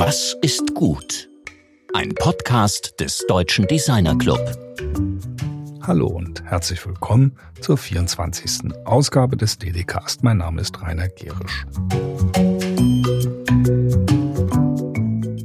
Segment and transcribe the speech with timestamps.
[0.00, 1.28] Was ist gut?
[1.92, 4.38] Ein Podcast des Deutschen Designer Club.
[5.82, 8.76] Hallo und herzlich willkommen zur 24.
[8.84, 10.22] Ausgabe des DDcast.
[10.22, 11.66] Mein Name ist Rainer Gerisch.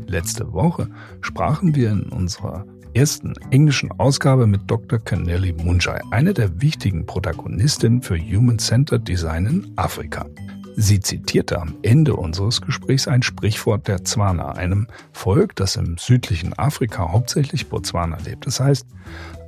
[0.06, 0.88] Letzte Woche
[1.22, 5.00] sprachen wir in unserer ersten englischen Ausgabe mit Dr.
[5.00, 10.28] Kaneli Munjai, eine der wichtigen Protagonistinnen für Human-Centered Design in Afrika.
[10.76, 16.58] Sie zitierte am Ende unseres Gesprächs ein Sprichwort der Zwana, einem Volk, das im südlichen
[16.58, 18.48] Afrika, hauptsächlich Botswana, lebt.
[18.48, 18.88] Das heißt,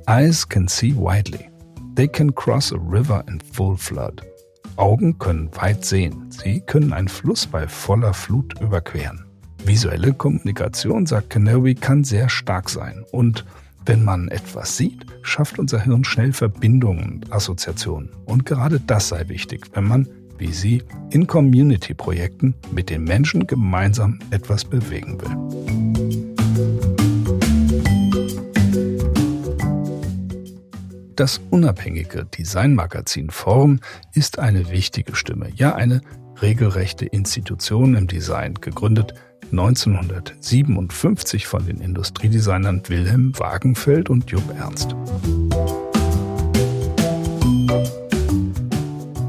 [0.06, 1.50] Eyes can see widely.
[1.96, 4.22] They can cross a river in full flood.
[4.76, 6.30] Augen können weit sehen.
[6.30, 9.24] Sie können einen Fluss bei voller Flut überqueren.
[9.64, 13.04] Visuelle Kommunikation, sagt Canary, kann sehr stark sein.
[13.10, 13.44] Und
[13.84, 18.10] wenn man etwas sieht, schafft unser Hirn schnell Verbindungen und Assoziationen.
[18.26, 20.08] Und gerade das sei wichtig, wenn man
[20.38, 25.36] wie sie in Community-Projekten mit den Menschen gemeinsam etwas bewegen will.
[31.16, 33.80] Das unabhängige Designmagazin Form
[34.12, 36.02] ist eine wichtige Stimme, ja eine
[36.42, 39.14] regelrechte Institution im Design, gegründet
[39.50, 44.94] 1957 von den Industriedesignern Wilhelm Wagenfeld und Jupp Ernst.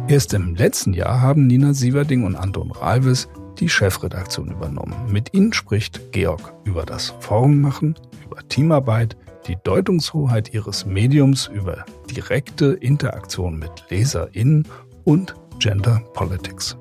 [0.10, 3.28] Erst im letzten Jahr haben Nina Sieverding und Anton Ralves
[3.60, 4.96] die Chefredaktion übernommen.
[5.12, 7.94] Mit ihnen spricht Georg über das Formmachen,
[8.26, 14.66] über Teamarbeit, die Deutungshoheit ihres Mediums, über direkte Interaktion mit LeserInnen
[15.04, 16.78] und Gender Politics.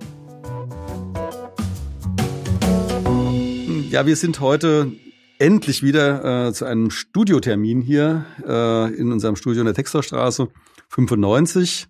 [3.91, 4.93] Ja, wir sind heute
[5.41, 10.47] endlich wieder äh, zu einem Studiotermin hier äh, in unserem Studio in der Texterstraße
[10.91, 11.89] 95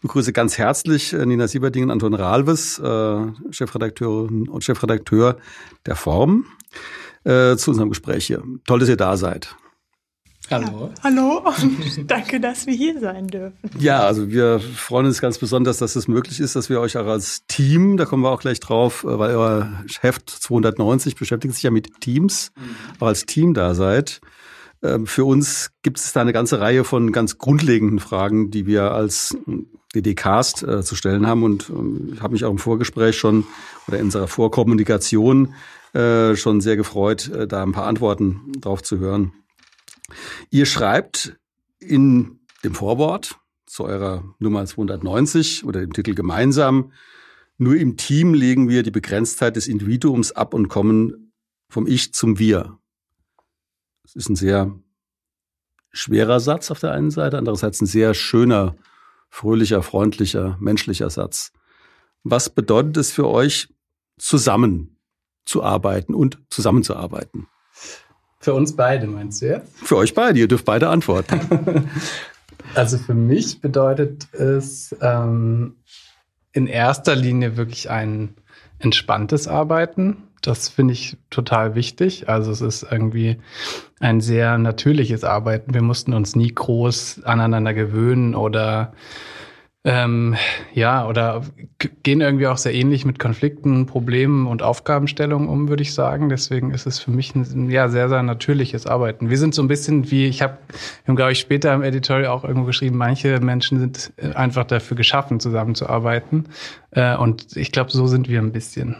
[0.00, 5.38] begrüße ganz herzlich äh, Nina Sieberding und Anton Ralves, äh, Chefredakteurin und Chefredakteur
[5.86, 6.46] der Form,
[7.24, 8.42] äh, zu unserem Gespräch hier.
[8.66, 9.56] Toll, dass ihr da seid.
[10.50, 10.90] Hallo.
[10.96, 13.58] Ja, hallo und danke, dass wir hier sein dürfen.
[13.78, 17.06] Ja, also wir freuen uns ganz besonders, dass es möglich ist, dass wir euch auch
[17.06, 19.70] als Team, da kommen wir auch gleich drauf, äh, weil euer
[20.00, 23.00] Heft 290 beschäftigt sich ja mit Teams, mhm.
[23.00, 24.20] auch als Team da seid.
[24.82, 28.92] Ähm, für uns gibt es da eine ganze Reihe von ganz grundlegenden Fragen, die wir
[28.92, 29.36] als
[29.94, 31.42] DD-Cast äh, zu stellen haben.
[31.42, 33.46] Und ähm, ich habe mich auch im Vorgespräch schon
[33.86, 35.54] oder in unserer Vorkommunikation
[35.94, 39.32] äh, schon sehr gefreut, äh, da ein paar Antworten drauf zu hören.
[40.50, 41.36] Ihr schreibt
[41.78, 46.92] in dem Vorwort zu eurer Nummer 290 oder dem Titel gemeinsam,
[47.58, 51.32] nur im Team legen wir die Begrenztheit des Individuums ab und kommen
[51.68, 52.78] vom Ich zum Wir.
[54.02, 54.78] Das ist ein sehr
[55.90, 58.76] schwerer Satz auf der einen Seite, andererseits ein sehr schöner
[59.30, 61.52] fröhlicher, freundlicher, menschlicher Satz.
[62.24, 63.68] Was bedeutet es für euch,
[64.18, 67.46] zusammenzuarbeiten und zusammenzuarbeiten?
[68.40, 69.76] Für uns beide, meinst du jetzt?
[69.78, 71.88] Für euch beide, ihr dürft beide antworten.
[72.74, 75.76] also für mich bedeutet es ähm,
[76.52, 78.34] in erster Linie wirklich ein
[78.78, 82.28] entspanntes Arbeiten das finde ich total wichtig.
[82.28, 83.38] Also es ist irgendwie
[84.00, 85.74] ein sehr natürliches Arbeiten.
[85.74, 88.92] Wir mussten uns nie groß aneinander gewöhnen oder
[89.84, 90.36] ähm,
[90.74, 91.42] ja, oder
[92.02, 96.28] gehen irgendwie auch sehr ähnlich mit Konflikten, Problemen und Aufgabenstellungen um, würde ich sagen.
[96.28, 99.30] Deswegen ist es für mich ein ja, sehr, sehr natürliches Arbeiten.
[99.30, 100.58] Wir sind so ein bisschen wie, ich habe,
[101.06, 106.48] glaube ich, später im Editorial auch irgendwo geschrieben, manche Menschen sind einfach dafür geschaffen, zusammenzuarbeiten.
[106.90, 108.96] Äh, und ich glaube, so sind wir ein bisschen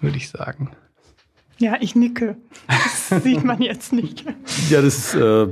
[0.00, 0.70] würde ich sagen.
[1.58, 2.36] Ja, ich nicke.
[2.68, 4.24] Das sieht man jetzt nicht.
[4.70, 5.48] Ja, das ist äh,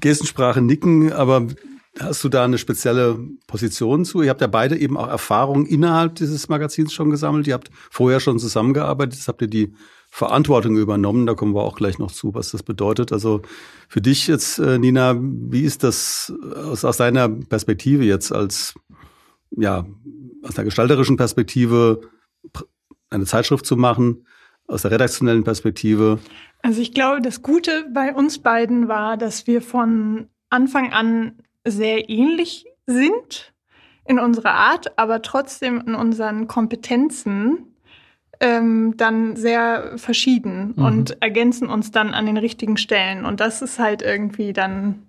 [0.00, 1.48] Gestensprache nicken, aber
[1.98, 4.22] hast du da eine spezielle Position zu?
[4.22, 7.46] Ihr habt ja beide eben auch Erfahrungen innerhalb dieses Magazins schon gesammelt.
[7.46, 9.74] Ihr habt vorher schon zusammengearbeitet, jetzt habt ihr die
[10.08, 11.26] Verantwortung übernommen.
[11.26, 13.12] Da kommen wir auch gleich noch zu, was das bedeutet.
[13.12, 13.42] Also
[13.88, 18.74] für dich jetzt, äh, Nina, wie ist das aus, aus deiner Perspektive jetzt als,
[19.50, 19.84] ja,
[20.44, 22.00] aus der gestalterischen Perspektive
[23.14, 24.26] eine Zeitschrift zu machen,
[24.66, 26.18] aus der redaktionellen Perspektive?
[26.62, 31.32] Also ich glaube, das Gute bei uns beiden war, dass wir von Anfang an
[31.66, 33.52] sehr ähnlich sind
[34.06, 37.74] in unserer Art, aber trotzdem in unseren Kompetenzen
[38.40, 40.84] ähm, dann sehr verschieden mhm.
[40.84, 43.24] und ergänzen uns dann an den richtigen Stellen.
[43.24, 45.02] Und das ist halt irgendwie dann,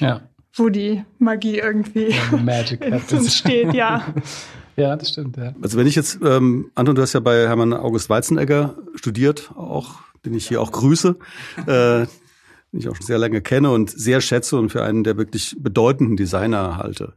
[0.00, 0.22] ja.
[0.54, 2.84] wo die Magie irgendwie ja, Magic
[3.30, 4.04] steht, ja.
[4.80, 5.54] Ja, das stimmt, ja.
[5.60, 9.96] Also wenn ich jetzt, ähm, Anton, du hast ja bei Hermann August Weizenegger studiert, auch,
[10.24, 11.16] den ich hier auch grüße,
[11.66, 12.06] äh,
[12.72, 15.54] den ich auch schon sehr lange kenne und sehr schätze und für einen der wirklich
[15.58, 17.12] bedeutenden Designer halte.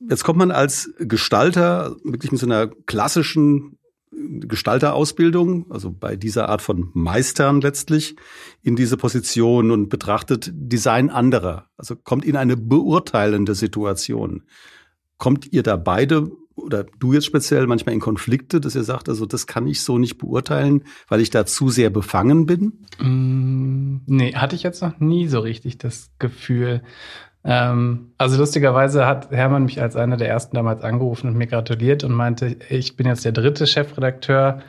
[0.00, 3.78] Jetzt kommt man als Gestalter wirklich mit so einer klassischen
[4.10, 8.16] Gestalterausbildung, also bei dieser Art von Meistern letztlich,
[8.62, 11.70] in diese Position und betrachtet Design anderer.
[11.78, 14.42] Also kommt in eine beurteilende Situation.
[15.16, 16.30] Kommt ihr da beide
[16.62, 19.98] oder du jetzt speziell manchmal in Konflikte, dass ihr sagt, also das kann ich so
[19.98, 22.72] nicht beurteilen, weil ich da zu sehr befangen bin?
[22.98, 26.82] Mm, nee, hatte ich jetzt noch nie so richtig das Gefühl.
[27.44, 32.04] Ähm, also lustigerweise hat Hermann mich als einer der ersten damals angerufen und mir gratuliert
[32.04, 34.60] und meinte, ich bin jetzt der dritte Chefredakteur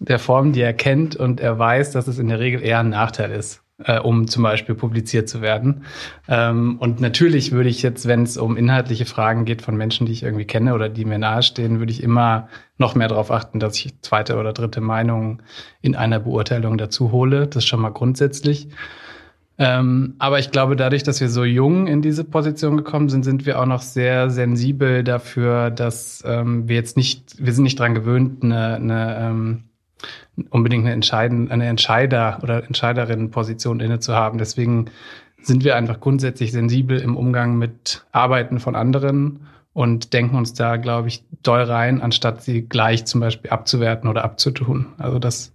[0.00, 2.90] der Form, die er kennt und er weiß, dass es in der Regel eher ein
[2.90, 5.84] Nachteil ist äh, um zum Beispiel publiziert zu werden.
[6.28, 10.12] Ähm, und natürlich würde ich jetzt, wenn es um inhaltliche Fragen geht von Menschen, die
[10.12, 13.76] ich irgendwie kenne oder die mir nahestehen, würde ich immer noch mehr darauf achten, dass
[13.76, 15.42] ich zweite oder dritte Meinungen
[15.80, 17.46] in einer Beurteilung dazu hole.
[17.46, 18.68] Das ist schon mal grundsätzlich.
[19.60, 23.44] Ähm, aber ich glaube, dadurch, dass wir so jung in diese Position gekommen sind, sind
[23.44, 27.94] wir auch noch sehr sensibel dafür, dass ähm, wir jetzt nicht, wir sind nicht dran
[27.94, 29.64] gewöhnt, eine, eine ähm,
[30.50, 34.38] unbedingt eine, Entscheiden, eine Entscheider- oder Entscheiderinnenposition inne zu haben.
[34.38, 34.86] Deswegen
[35.40, 40.76] sind wir einfach grundsätzlich sensibel im Umgang mit Arbeiten von anderen und denken uns da,
[40.76, 44.86] glaube ich, doll rein, anstatt sie gleich zum Beispiel abzuwerten oder abzutun.
[44.98, 45.52] Also das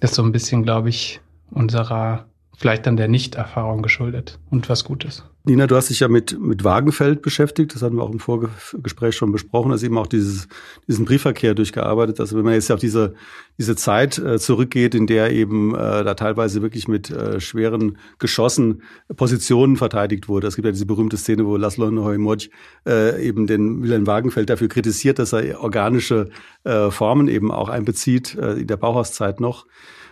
[0.00, 1.20] ist so ein bisschen, glaube ich,
[1.50, 2.24] unserer
[2.60, 5.24] vielleicht dann der Nichterfahrung geschuldet und was Gutes.
[5.44, 9.16] Nina, du hast dich ja mit, mit Wagenfeld beschäftigt, das hatten wir auch im Vorgespräch
[9.16, 10.46] schon besprochen, also eben auch dieses,
[10.86, 12.20] diesen Briefverkehr durchgearbeitet.
[12.20, 13.14] Also wenn man jetzt auf diese,
[13.56, 18.82] diese Zeit äh, zurückgeht, in der eben äh, da teilweise wirklich mit äh, schweren Geschossen
[19.16, 20.46] Positionen verteidigt wurde.
[20.46, 22.50] Es gibt ja diese berühmte Szene, wo Laszlo Neumodj
[22.86, 26.28] äh, eben den Wilhelm Wagenfeld dafür kritisiert, dass er organische
[26.64, 29.64] äh, Formen eben auch einbezieht, äh, in der Bauhauszeit noch.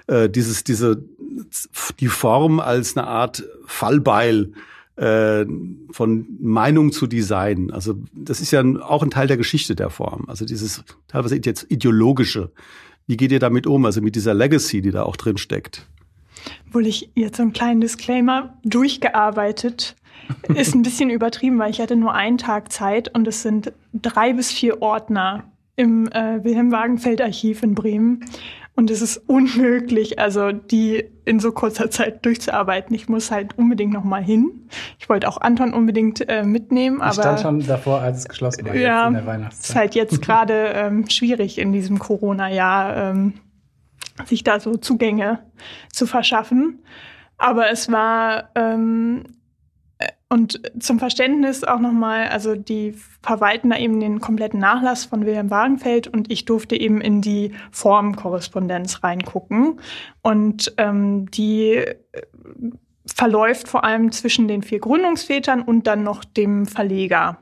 [0.08, 1.04] Äh, dieses, diese,
[2.00, 4.52] die Form als eine Art Fallbeil
[4.96, 5.44] äh,
[5.90, 7.70] von Meinung zu Design.
[7.70, 10.24] Also das ist ja auch ein Teil der Geschichte der Form.
[10.26, 12.50] Also dieses teilweise jetzt ideologische.
[13.06, 13.84] Wie geht ihr damit um?
[13.84, 15.86] Also mit dieser Legacy, die da auch drin steckt?
[16.66, 19.94] Obwohl ich jetzt so einen kleinen Disclaimer durchgearbeitet
[20.54, 24.32] ist ein bisschen übertrieben, weil ich hatte nur einen Tag Zeit und es sind drei
[24.32, 25.44] bis vier Ordner
[25.76, 28.24] im äh, Wilhelm Wagenfeld Archiv in Bremen.
[28.78, 32.94] Und es ist unmöglich, also die in so kurzer Zeit durchzuarbeiten.
[32.94, 34.68] Ich muss halt unbedingt noch mal hin.
[35.00, 38.64] Ich wollte auch Anton unbedingt äh, mitnehmen, aber ich stand schon davor, als es geschlossen
[38.64, 39.70] war ja, in der Weihnachtszeit.
[39.70, 43.34] Ist halt jetzt gerade ähm, schwierig in diesem Corona-Jahr, ähm,
[44.26, 45.40] sich da so Zugänge
[45.92, 46.78] zu verschaffen.
[47.36, 49.24] Aber es war ähm,
[50.30, 55.50] und zum Verständnis auch nochmal, also die verwalten da eben den kompletten Nachlass von Wilhelm
[55.50, 59.80] Wagenfeld und ich durfte eben in die Formkorrespondenz reingucken.
[60.20, 61.94] Und ähm, die äh,
[63.06, 67.38] verläuft vor allem zwischen den vier Gründungsvätern und dann noch dem Verleger.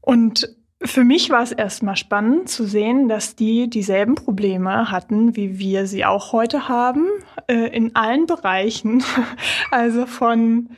[0.00, 5.58] Und für mich war es erstmal spannend zu sehen, dass die dieselben Probleme hatten, wie
[5.58, 7.08] wir sie auch heute haben,
[7.48, 9.02] äh, in allen Bereichen.
[9.70, 10.68] Also von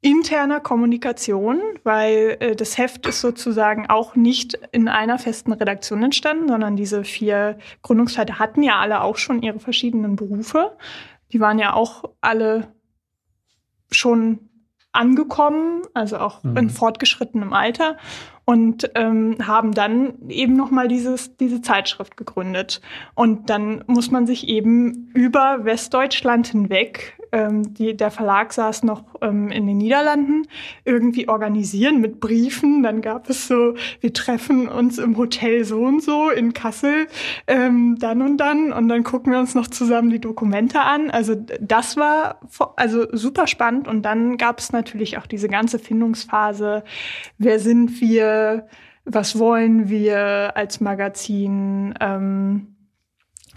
[0.00, 6.48] interner Kommunikation, weil äh, das Heft ist sozusagen auch nicht in einer festen Redaktion entstanden,
[6.48, 10.76] sondern diese vier Gründungsväter hatten ja alle auch schon ihre verschiedenen Berufe.
[11.32, 12.72] Die waren ja auch alle
[13.90, 14.48] schon
[14.92, 16.56] angekommen, also auch mhm.
[16.56, 17.96] in fortgeschrittenem Alter
[18.44, 22.80] und ähm, haben dann eben noch mal dieses diese Zeitschrift gegründet
[23.14, 29.04] und dann muss man sich eben über Westdeutschland hinweg ähm, die, der Verlag saß noch
[29.20, 30.46] ähm, in den Niederlanden,
[30.84, 32.82] irgendwie organisieren mit Briefen.
[32.82, 37.06] Dann gab es so, wir treffen uns im Hotel so und so in Kassel,
[37.46, 41.10] ähm, dann und dann und dann gucken wir uns noch zusammen die Dokumente an.
[41.10, 42.40] Also das war
[42.76, 46.84] also super spannend und dann gab es natürlich auch diese ganze Findungsphase.
[47.38, 48.66] Wer sind wir?
[49.10, 51.94] Was wollen wir als Magazin?
[51.98, 52.74] Ähm,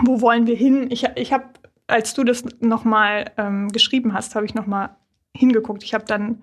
[0.04, 0.88] wo wollen wir hin?
[0.90, 1.46] Ich, ich habe
[1.91, 4.95] als du das nochmal ähm, geschrieben hast, habe ich nochmal
[5.36, 5.83] hingeguckt.
[5.83, 6.41] Ich habe dann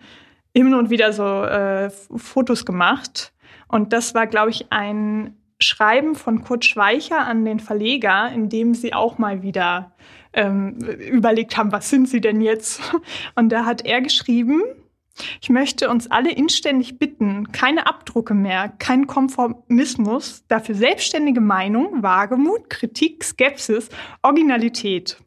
[0.52, 3.32] immer und wieder so äh, Fotos gemacht.
[3.68, 8.74] Und das war, glaube ich, ein Schreiben von Kurt Schweicher an den Verleger, in dem
[8.74, 9.92] sie auch mal wieder
[10.32, 12.80] ähm, überlegt haben, was sind sie denn jetzt?
[13.34, 14.62] Und da hat er geschrieben,
[15.40, 22.70] ich möchte uns alle inständig bitten, keine Abdrucke mehr, kein Konformismus, dafür selbstständige Meinung, Wagemut,
[22.70, 23.88] Kritik, Skepsis,
[24.22, 25.18] Originalität.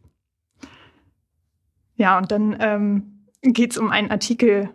[2.01, 4.71] Ja, und dann ähm, geht es um einen Artikel,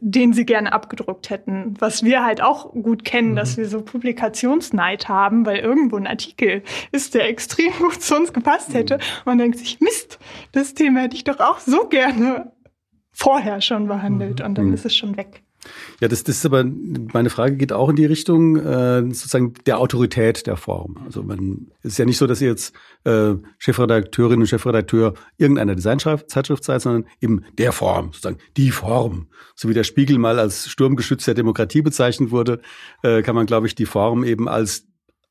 [0.00, 1.74] den sie gerne abgedruckt hätten.
[1.78, 3.36] Was wir halt auch gut kennen, mhm.
[3.36, 8.32] dass wir so Publikationsneid haben, weil irgendwo ein Artikel ist, der extrem gut zu uns
[8.32, 8.96] gepasst hätte.
[8.96, 9.02] Mhm.
[9.26, 10.18] Man denkt sich, Mist,
[10.52, 12.50] das Thema hätte ich doch auch so gerne
[13.12, 14.46] vorher schon behandelt mhm.
[14.46, 14.72] und dann mhm.
[14.72, 15.42] ist es schon weg.
[16.00, 19.78] Ja, das, das ist aber, meine Frage geht auch in die Richtung äh, sozusagen der
[19.78, 20.98] Autorität der Form.
[21.04, 25.74] Also man es ist ja nicht so, dass ihr jetzt äh, Chefredakteurin und Chefredakteur irgendeiner
[25.74, 29.28] Designzeitschrift seid, sondern eben der Form, sozusagen die Form.
[29.54, 32.60] So wie der Spiegel mal als Sturmgeschütz der Demokratie bezeichnet wurde,
[33.02, 34.88] äh, kann man, glaube ich, die Form eben als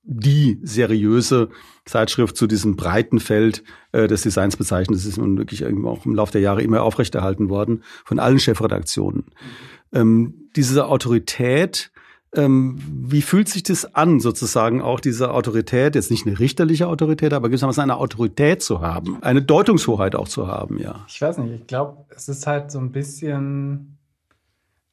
[0.10, 1.50] die seriöse
[1.84, 4.98] Zeitschrift zu diesem breiten Feld äh, des Designs bezeichnet.
[4.98, 9.25] Das ist nun wirklich auch im Laufe der Jahre immer aufrechterhalten worden von allen Chefredaktionen.
[9.94, 11.91] Ähm, diese Autorität,
[12.36, 17.34] ähm, wie fühlt sich das an, sozusagen auch diese Autorität, jetzt nicht eine richterliche Autorität,
[17.34, 21.06] aber gewissermaßen eine Autorität zu haben, eine Deutungshoheit auch zu haben, ja?
[21.08, 23.98] Ich weiß nicht, ich glaube, es ist halt so ein bisschen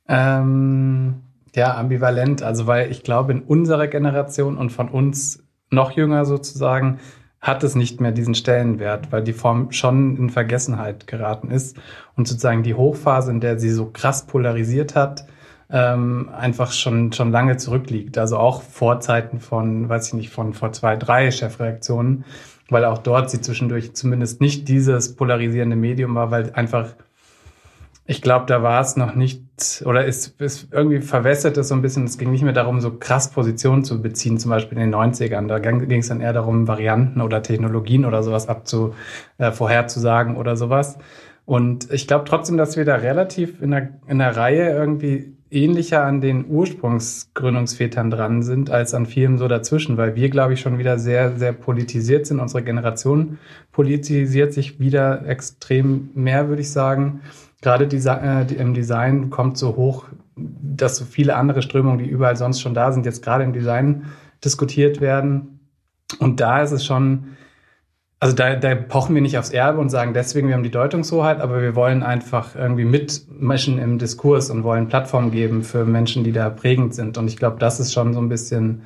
[0.08, 1.22] ähm,
[1.54, 2.42] ja, ambivalent.
[2.42, 6.98] Also, weil ich glaube, in unserer Generation und von uns noch jünger sozusagen,
[7.44, 11.76] hat es nicht mehr diesen Stellenwert, weil die Form schon in Vergessenheit geraten ist
[12.16, 15.26] und sozusagen die Hochphase, in der sie so krass polarisiert hat,
[15.70, 18.16] ähm, einfach schon, schon lange zurückliegt.
[18.16, 22.24] Also auch vor Zeiten von, weiß ich nicht, von vor zwei, drei Chefreaktionen,
[22.70, 26.94] weil auch dort sie zwischendurch zumindest nicht dieses polarisierende Medium war, weil einfach
[28.06, 29.42] ich glaube, da war es noch nicht,
[29.84, 32.04] oder ist, ist irgendwie verwässert es so ein bisschen.
[32.04, 35.46] Es ging nicht mehr darum, so krass Positionen zu beziehen, zum Beispiel in den 90ern.
[35.46, 38.94] Da ging es dann eher darum, Varianten oder Technologien oder sowas abzu,
[39.38, 40.98] äh, vorherzusagen oder sowas.
[41.46, 46.04] Und ich glaube trotzdem, dass wir da relativ in der, in der Reihe irgendwie ähnlicher
[46.04, 50.78] an den Ursprungsgründungsvätern dran sind, als an vielen so dazwischen, weil wir, glaube ich, schon
[50.78, 52.40] wieder sehr, sehr politisiert sind.
[52.40, 53.38] Unsere Generation
[53.72, 57.22] politisiert sich wieder extrem mehr, würde ich sagen
[57.64, 60.04] gerade äh, im Design kommt so hoch,
[60.36, 64.04] dass so viele andere Strömungen, die überall sonst schon da sind, jetzt gerade im Design
[64.44, 65.60] diskutiert werden.
[66.20, 67.36] Und da ist es schon,
[68.20, 71.40] also da, da pochen wir nicht aufs Erbe und sagen deswegen, wir haben die Deutungshoheit,
[71.40, 76.32] aber wir wollen einfach irgendwie mitmischen im Diskurs und wollen Plattformen geben für Menschen, die
[76.32, 77.16] da prägend sind.
[77.16, 78.82] Und ich glaube, das ist schon so ein bisschen,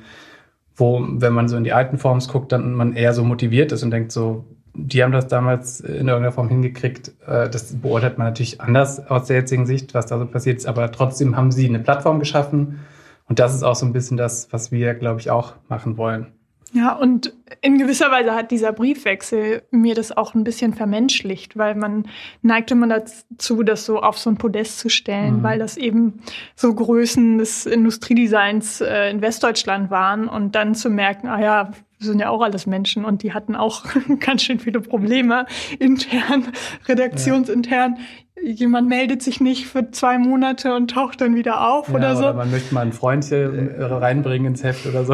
[0.75, 3.83] wo, wenn man so in die alten Forms guckt, dann man eher so motiviert ist
[3.83, 7.11] und denkt so, die haben das damals in irgendeiner Form hingekriegt.
[7.25, 10.65] Äh, das beurteilt man natürlich anders aus der jetzigen Sicht, was da so passiert ist.
[10.65, 12.79] Aber trotzdem haben sie eine Plattform geschaffen.
[13.27, 16.27] Und das ist auch so ein bisschen das, was wir, glaube ich, auch machen wollen.
[16.71, 21.73] Ja, und in gewisser Weise hat dieser Briefwechsel mir das auch ein bisschen vermenschlicht, weil
[21.73, 22.07] man
[22.43, 25.43] neigte man dazu, das so auf so ein Podest zu stellen, mhm.
[25.43, 26.21] weil das eben
[26.55, 32.19] so Größen des Industriedesigns äh, in Westdeutschland waren und dann zu merken, ah ja, sind
[32.19, 33.85] ja auch alles Menschen und die hatten auch
[34.19, 35.45] ganz schön viele Probleme
[35.79, 36.47] intern,
[36.87, 37.95] redaktionsintern.
[37.97, 38.03] Ja.
[38.41, 42.23] Jemand meldet sich nicht für zwei Monate und taucht dann wieder auf ja, oder so.
[42.23, 45.13] Oder man möchte mal ein Freundchen äh, reinbringen ins Heft oder so.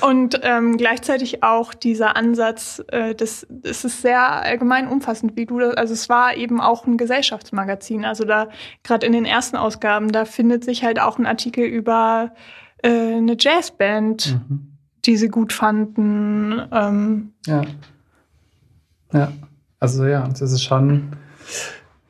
[0.06, 5.58] und ähm, gleichzeitig auch dieser Ansatz, äh, das, das ist sehr allgemein umfassend, wie du
[5.58, 8.04] das, also es war eben auch ein Gesellschaftsmagazin.
[8.04, 8.48] Also da,
[8.84, 12.30] gerade in den ersten Ausgaben, da findet sich halt auch ein Artikel über
[12.84, 14.38] äh, eine Jazzband.
[14.48, 14.73] Mhm
[15.06, 16.60] die sie gut fanden.
[16.72, 17.32] Ähm.
[17.46, 17.62] Ja.
[19.12, 19.32] Ja.
[19.80, 21.10] Also ja, das ist schon.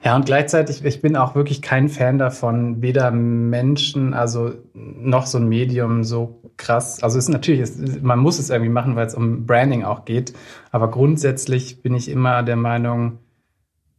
[0.04, 5.38] Ja, und gleichzeitig, ich bin auch wirklich kein Fan davon, weder Menschen, also noch so
[5.38, 7.02] ein Medium so krass.
[7.02, 10.04] Also es ist natürlich, es, man muss es irgendwie machen, weil es um Branding auch
[10.04, 10.34] geht.
[10.72, 13.18] Aber grundsätzlich bin ich immer der Meinung,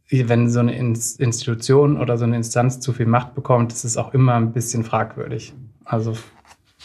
[0.08, 4.14] wenn so eine Institution oder so eine Instanz zu viel Macht bekommt, ist es auch
[4.14, 5.54] immer ein bisschen fragwürdig.
[5.84, 6.12] Also,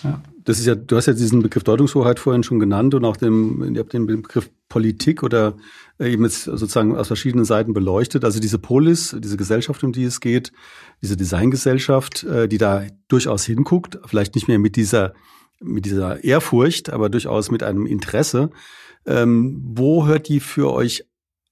[0.01, 3.17] ja das ist ja, du hast ja diesen Begriff Deutungshoheit vorhin schon genannt und auch
[3.17, 5.57] den, ihr habt den Begriff Politik oder
[5.99, 8.23] eben jetzt sozusagen aus verschiedenen Seiten beleuchtet.
[8.23, 10.51] Also diese Polis, diese Gesellschaft, um die es geht,
[11.01, 15.13] diese Designgesellschaft, äh, die da durchaus hinguckt, vielleicht nicht mehr mit dieser,
[15.59, 18.49] mit dieser Ehrfurcht, aber durchaus mit einem Interesse.
[19.05, 21.05] Ähm, wo hört die für euch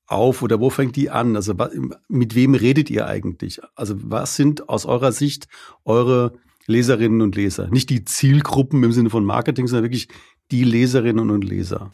[0.07, 1.35] auf oder wo fängt die an?
[1.35, 1.53] Also
[2.07, 3.61] mit wem redet ihr eigentlich?
[3.75, 5.47] Also was sind aus eurer Sicht
[5.83, 6.33] eure
[6.69, 7.67] Leserinnen und Leser.
[7.69, 10.07] Nicht die Zielgruppen im Sinne von Marketing, sondern wirklich
[10.51, 11.91] die Leserinnen und Leser.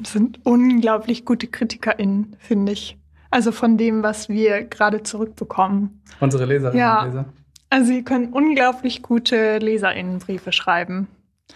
[0.00, 2.98] Das sind unglaublich gute KritikerInnen, finde ich.
[3.30, 6.02] Also von dem, was wir gerade zurückbekommen.
[6.20, 7.00] Unsere Leserinnen ja.
[7.00, 7.24] und Leser.
[7.70, 11.06] Also sie können unglaublich gute LeserInnenbriefe schreiben.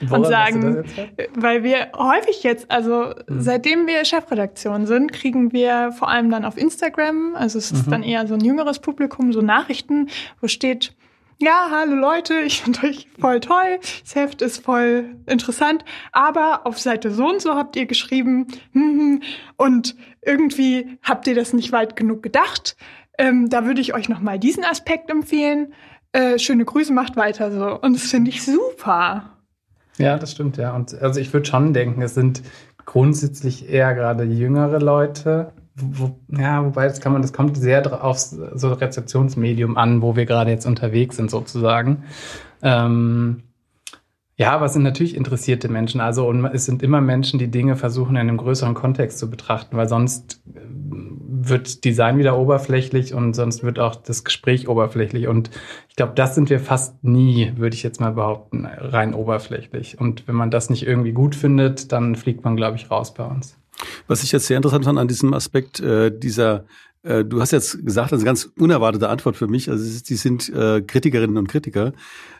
[0.00, 0.84] Woran und sagen,
[1.34, 3.40] weil wir häufig jetzt, also mhm.
[3.40, 7.90] seitdem wir Chefredaktion sind, kriegen wir vor allem dann auf Instagram, also es ist mhm.
[7.90, 10.08] dann eher so ein jüngeres Publikum, so Nachrichten,
[10.40, 10.94] wo steht,
[11.42, 16.78] ja, hallo Leute, ich finde euch voll toll, das Heft ist voll interessant, aber auf
[16.78, 19.22] Seite so und so habt ihr geschrieben hm, hm,
[19.56, 22.76] und irgendwie habt ihr das nicht weit genug gedacht.
[23.18, 25.74] Ähm, da würde ich euch noch mal diesen Aspekt empfehlen.
[26.12, 27.80] Äh, schöne Grüße, macht weiter so.
[27.80, 29.36] Und das finde ich super.
[29.98, 30.74] Ja, das stimmt, ja.
[30.74, 32.42] Und also ich würde schon denken, es sind
[32.84, 38.18] grundsätzlich eher gerade jüngere Leute, wo, ja, wobei das kann man, das kommt sehr auf
[38.18, 42.04] so Rezeptionsmedium an, wo wir gerade jetzt unterwegs sind sozusagen.
[42.62, 43.42] Ähm,
[44.36, 46.00] ja, es sind natürlich interessierte Menschen.
[46.00, 49.76] Also und es sind immer Menschen, die Dinge versuchen, in einem größeren Kontext zu betrachten,
[49.76, 50.60] weil sonst äh,
[51.44, 55.26] wird Design wieder oberflächlich und sonst wird auch das Gespräch oberflächlich.
[55.28, 55.50] Und
[55.88, 60.00] ich glaube, das sind wir fast nie, würde ich jetzt mal behaupten, rein oberflächlich.
[60.00, 63.24] Und wenn man das nicht irgendwie gut findet, dann fliegt man, glaube ich, raus bei
[63.24, 63.61] uns.
[64.06, 66.64] Was ich jetzt sehr interessant fand an diesem Aspekt äh, dieser
[67.02, 69.68] äh, Du hast jetzt gesagt, das ist eine ganz unerwartete Antwort für mich.
[69.70, 71.92] Also die sind äh, Kritikerinnen und Kritiker.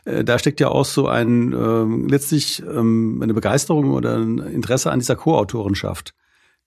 [0.05, 4.91] Äh, da steckt ja auch so ein äh, letztlich ähm, eine Begeisterung oder ein Interesse
[4.91, 6.13] an dieser Co-Autorenschaft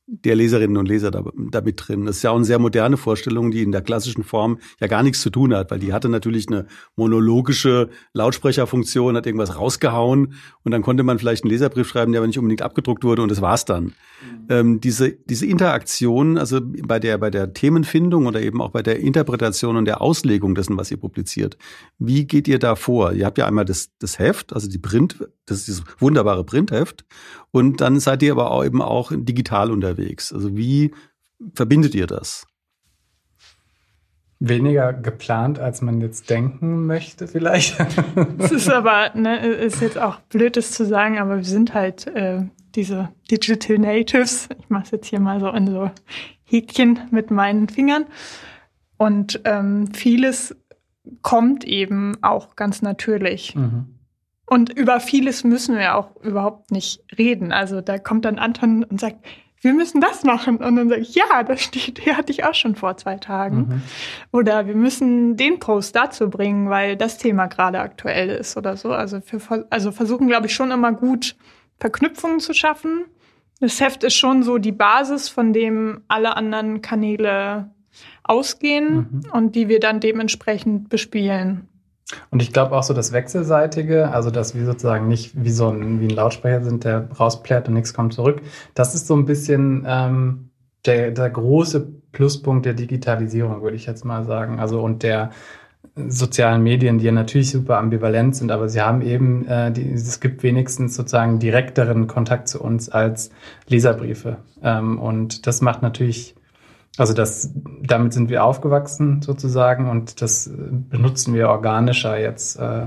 [0.09, 2.07] der Leserinnen und Leser da, da mit drin.
[2.07, 5.03] Das ist ja auch eine sehr moderne Vorstellung, die in der klassischen Form ja gar
[5.03, 10.71] nichts zu tun hat, weil die hatte natürlich eine monologische Lautsprecherfunktion, hat irgendwas rausgehauen und
[10.71, 13.41] dann konnte man vielleicht einen Leserbrief schreiben, der aber nicht unbedingt abgedruckt wurde und das
[13.41, 13.85] war's dann.
[13.85, 13.93] Mhm.
[14.49, 19.01] Ähm, diese, diese Interaktion, also bei der, bei der Themenfindung oder eben auch bei der
[19.01, 21.59] Interpretation und der Auslegung dessen, was ihr publiziert,
[21.99, 23.13] wie geht ihr da vor?
[23.13, 27.05] Ihr habt ja einmal das, das Heft, also die Print, das ist dieses wunderbare Printheft
[27.50, 30.33] und dann seid ihr aber auch eben auch digital unterwegs.
[30.33, 30.93] Also wie
[31.55, 32.47] verbindet ihr das?
[34.38, 37.79] Weniger geplant, als man jetzt denken möchte, vielleicht.
[38.38, 42.07] Es ist aber, ne, ist jetzt auch blöd, das zu sagen, aber wir sind halt
[42.09, 42.43] äh,
[42.75, 44.50] diese Digital Natives.
[44.61, 45.91] Ich mache es jetzt hier mal so in so
[46.45, 48.05] Häkchen mit meinen Fingern.
[48.99, 50.55] Und ähm, vieles
[51.23, 53.55] kommt eben auch ganz natürlich.
[53.55, 53.96] Mhm.
[54.47, 57.53] Und über vieles müssen wir auch überhaupt nicht reden.
[57.53, 59.26] Also da kommt dann Anton und sagt,
[59.61, 60.59] wir müssen das machen.
[60.59, 63.57] Und dann sage ich, ja, das steht, hier hatte ich auch schon vor zwei Tagen.
[63.57, 63.83] Mhm.
[64.33, 68.93] Oder wir müssen den Post dazu bringen, weil das Thema gerade aktuell ist oder so.
[68.93, 71.37] Also, wir, also versuchen, glaube ich, schon immer gut
[71.81, 73.07] Verknüpfungen zu schaffen.
[73.61, 77.71] Das Heft ist schon so die Basis, von dem alle anderen Kanäle
[78.23, 79.23] ausgehen mhm.
[79.33, 81.69] und die wir dann dementsprechend bespielen.
[82.31, 86.01] Und ich glaube auch so das Wechselseitige, also dass wir sozusagen nicht wie so ein,
[86.01, 88.43] wie ein Lautsprecher sind, der rausplärt und nichts kommt zurück.
[88.75, 90.51] Das ist so ein bisschen ähm,
[90.85, 94.61] der, der große Pluspunkt der Digitalisierung, würde ich jetzt mal sagen.
[94.61, 95.31] Also und der
[96.09, 100.21] sozialen Medien, die ja natürlich super ambivalent sind, aber sie haben eben, äh, die, es
[100.21, 103.31] gibt wenigstens sozusagen direkteren Kontakt zu uns als
[103.66, 104.37] Leserbriefe.
[104.62, 106.35] Ähm, und das macht natürlich
[106.96, 112.87] also das, damit sind wir aufgewachsen sozusagen und das benutzen wir organischer jetzt, äh,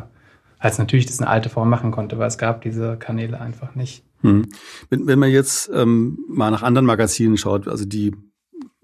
[0.58, 4.04] als natürlich das eine alte Form machen konnte, weil es gab diese Kanäle einfach nicht.
[4.22, 4.48] Hm.
[4.90, 8.14] Wenn, wenn man jetzt ähm, mal nach anderen Magazinen schaut, also die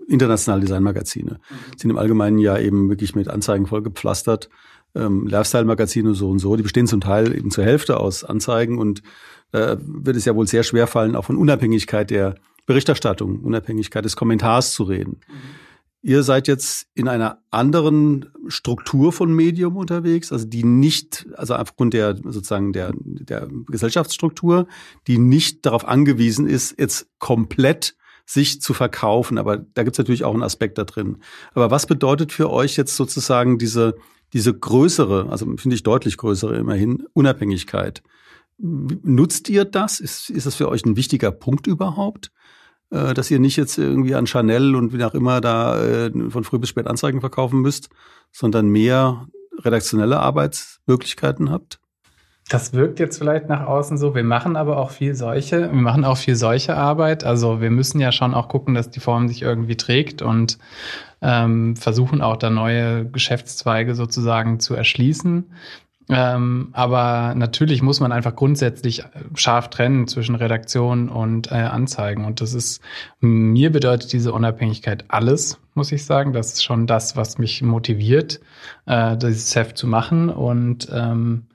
[0.08, 1.78] internationalen Designmagazine mhm.
[1.78, 4.50] sind im Allgemeinen ja eben wirklich mit Anzeigen vollgepflastert.
[4.94, 9.02] Ähm, Lifestyle-Magazine so und so, die bestehen zum Teil eben zur Hälfte aus Anzeigen und
[9.52, 12.36] äh, wird es ja wohl sehr schwer fallen, auch von Unabhängigkeit der
[12.66, 15.20] Berichterstattung, Unabhängigkeit des Kommentars zu reden.
[15.28, 15.66] Mhm.
[16.06, 21.96] Ihr seid jetzt in einer anderen Struktur von Medium unterwegs, also die nicht, also aufgrund
[21.96, 24.68] der sozusagen der, der Gesellschaftsstruktur,
[25.08, 29.40] die nicht darauf angewiesen ist, jetzt komplett sich zu verkaufen.
[29.40, 31.18] Aber da gibt es natürlich auch einen Aspekt da drin.
[31.56, 33.96] Aber was bedeutet für euch jetzt sozusagen diese,
[34.32, 38.04] diese größere, also finde ich deutlich größere immerhin, Unabhängigkeit?
[38.60, 40.00] Nutzt ihr das?
[40.00, 42.32] Ist, ist das für euch ein wichtiger Punkt überhaupt?
[42.92, 46.44] Äh, dass ihr nicht jetzt irgendwie an Chanel und wie auch immer da äh, von
[46.44, 47.90] früh bis spät Anzeigen verkaufen müsst,
[48.32, 49.28] sondern mehr
[49.64, 51.80] redaktionelle Arbeitsmöglichkeiten habt?
[52.48, 54.14] Das wirkt jetzt vielleicht nach außen so.
[54.14, 57.24] Wir machen aber auch viel solche, wir machen auch viel solche Arbeit.
[57.24, 60.60] Also wir müssen ja schon auch gucken, dass die Form sich irgendwie trägt und
[61.24, 65.46] ähm, versuchen auch da neue Geschäftszweige sozusagen zu erschließen.
[66.08, 72.26] Ähm, aber natürlich muss man einfach grundsätzlich scharf trennen zwischen Redaktion und äh, Anzeigen.
[72.26, 72.82] Und das ist,
[73.22, 76.34] mir bedeutet diese Unabhängigkeit alles, muss ich sagen.
[76.34, 78.40] Das ist schon das, was mich motiviert,
[78.86, 80.30] äh, dieses Heft zu machen.
[80.30, 81.48] Und ähm,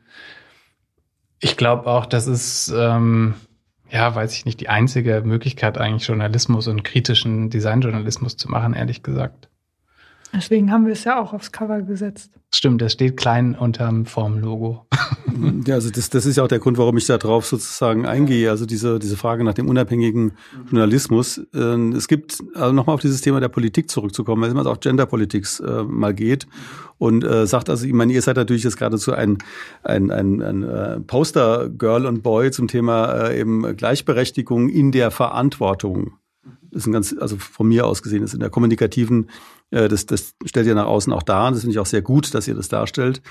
[1.39, 3.35] ich glaube auch, das ist, ähm,
[3.89, 9.05] ja, weiß ich nicht, die einzige Möglichkeit, eigentlich Journalismus und kritischen Designjournalismus zu machen, ehrlich
[9.05, 9.50] gesagt.
[10.33, 12.31] Deswegen haben wir es ja auch aufs Cover gesetzt.
[12.53, 14.87] Stimmt, das steht klein unterm Formlogo.
[15.67, 18.51] ja, also das, das ist ja auch der Grund, warum ich da drauf sozusagen eingehe.
[18.51, 20.33] Also diese, diese Frage nach dem unabhängigen
[20.71, 21.41] Journalismus.
[21.55, 24.81] Ähm, es gibt, also nochmal auf dieses Thema der Politik zurückzukommen, weil es immer auch
[24.81, 26.47] Genderpolitik äh, mal geht
[26.99, 29.39] und äh, sagt also, ich meine, ihr seid natürlich jetzt geradezu ein,
[29.83, 35.11] ein, ein, ein äh, Poster Girl und Boy zum Thema äh, eben Gleichberechtigung in der
[35.11, 36.19] Verantwortung
[36.71, 39.31] Das ist ein ganz, also von mir aus gesehen, ist in der kommunikativen,
[39.71, 41.51] das, das stellt ihr nach außen auch dar.
[41.51, 43.23] Das finde ich auch sehr gut, dass ihr das darstellt.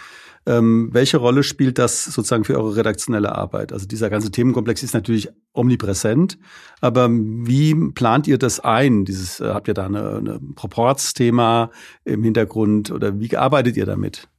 [0.45, 3.73] Ähm, welche Rolle spielt das sozusagen für eure redaktionelle Arbeit?
[3.73, 6.37] Also dieser ganze Themenkomplex ist natürlich omnipräsent,
[6.81, 9.03] aber wie plant ihr das ein?
[9.05, 11.71] Dieses, äh, habt ihr da eine, eine Proportsthema
[12.05, 14.29] im Hintergrund oder wie arbeitet ihr damit?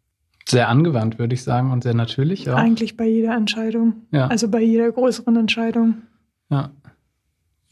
[0.48, 2.50] Sehr angewandt, würde ich sagen, und sehr natürlich.
[2.50, 2.56] Auch.
[2.56, 4.06] Eigentlich bei jeder Entscheidung.
[4.10, 4.26] Ja.
[4.26, 6.02] Also bei jeder größeren Entscheidung.
[6.48, 6.72] Ja.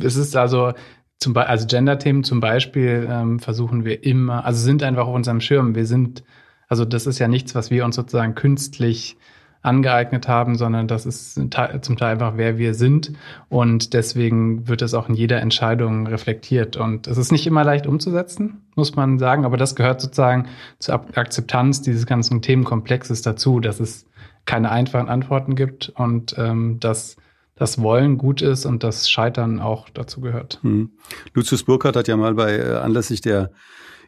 [0.01, 0.75] Es ist also,
[1.19, 5.41] zum Be also Gender-Themen zum Beispiel ähm, versuchen wir immer, also sind einfach auf unserem
[5.41, 5.75] Schirm.
[5.75, 6.23] Wir sind
[6.69, 9.17] also das ist ja nichts, was wir uns sozusagen künstlich
[9.61, 13.13] angeeignet haben, sondern das ist zum Teil einfach, wer wir sind.
[13.49, 16.77] Und deswegen wird es auch in jeder Entscheidung reflektiert.
[16.77, 20.47] Und es ist nicht immer leicht umzusetzen, muss man sagen, aber das gehört sozusagen
[20.79, 24.07] zur Akzeptanz dieses ganzen Themenkomplexes dazu, dass es
[24.45, 27.17] keine einfachen Antworten gibt und ähm, dass
[27.59, 30.61] das Wollen gut ist und das Scheitern auch dazu gehört.
[30.63, 30.91] Hm.
[31.35, 33.51] Lucius Burkhardt hat ja mal bei äh, anlässlich der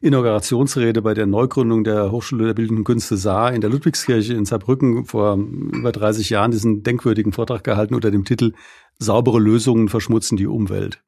[0.00, 5.04] Inaugurationsrede bei der Neugründung der Hochschule der Bildenden Künste Saar in der Ludwigskirche in Saarbrücken
[5.04, 8.52] vor über 30 Jahren diesen denkwürdigen Vortrag gehalten unter dem Titel
[8.98, 11.02] Saubere Lösungen verschmutzen die Umwelt.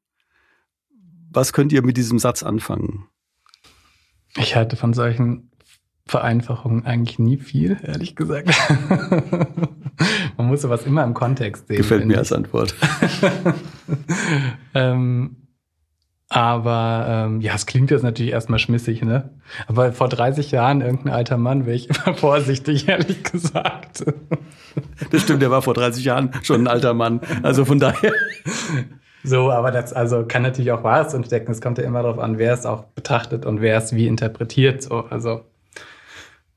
[1.31, 3.07] Was könnt ihr mit diesem Satz anfangen?
[4.37, 5.49] Ich halte von solchen
[6.05, 8.49] Vereinfachungen eigentlich nie viel, ehrlich gesagt.
[10.37, 11.77] Man muss sowas immer im Kontext sehen.
[11.77, 12.75] Gefällt mir als Antwort.
[14.73, 15.35] ähm,
[16.29, 19.29] aber ähm, ja, es klingt jetzt natürlich erstmal schmissig, ne?
[19.67, 24.03] Aber vor 30 Jahren irgendein alter Mann wäre ich immer vorsichtig, ehrlich gesagt.
[25.11, 27.21] Das stimmt, der war vor 30 Jahren schon ein alter Mann.
[27.43, 28.13] Also von daher.
[29.23, 31.51] So, aber das also kann natürlich auch Wahres entdecken.
[31.51, 34.81] Es kommt ja immer darauf an, wer es auch betrachtet und wer es wie interpretiert.
[34.81, 35.45] So, also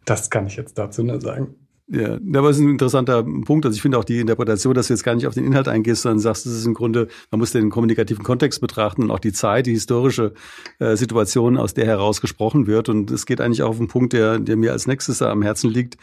[0.06, 1.54] das kann ich jetzt dazu nur sagen.
[1.88, 3.64] Ja, aber es ist ein interessanter Punkt.
[3.64, 6.02] Also ich finde auch die Interpretation, dass du jetzt gar nicht auf den Inhalt eingehst,
[6.02, 9.32] sondern sagst, das ist im Grunde, man muss den kommunikativen Kontext betrachten und auch die
[9.32, 10.32] Zeit, die historische
[10.80, 12.88] äh, Situation, aus der heraus gesprochen wird.
[12.88, 15.70] Und es geht eigentlich auch auf einen Punkt, der, der mir als nächstes am Herzen
[15.70, 15.96] liegt.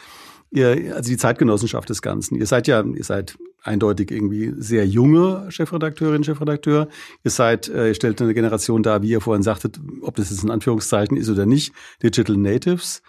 [0.51, 2.35] Ihr, also die Zeitgenossenschaft des Ganzen.
[2.35, 6.87] Ihr seid ja, ihr seid eindeutig irgendwie sehr junge Chefredakteurin, Chefredakteur.
[7.25, 10.43] Ihr seid, äh, ihr stellt eine Generation dar, wie ihr vorhin sagtet, ob das jetzt
[10.43, 13.01] in Anführungszeichen ist oder nicht, Digital Natives.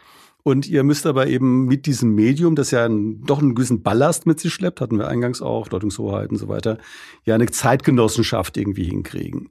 [0.45, 4.27] Und ihr müsst aber eben mit diesem Medium, das ja einen, doch einen gewissen Ballast
[4.27, 6.77] mit sich schleppt, hatten wir eingangs auch, Deutungshoheit und so weiter,
[7.25, 9.49] ja eine Zeitgenossenschaft irgendwie hinkriegen.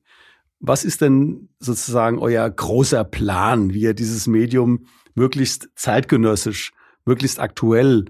[0.59, 6.73] Was ist denn sozusagen euer großer Plan, wie ihr dieses Medium möglichst zeitgenössisch,
[7.05, 8.05] möglichst aktuell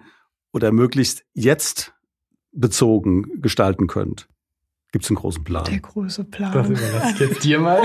[0.52, 1.94] oder möglichst jetzt
[2.52, 4.28] bezogen gestalten könnt?
[4.94, 5.64] Gibt es einen großen Plan?
[5.66, 6.54] Der große Plan.
[6.54, 7.82] Das überlasse ich jetzt dir mal.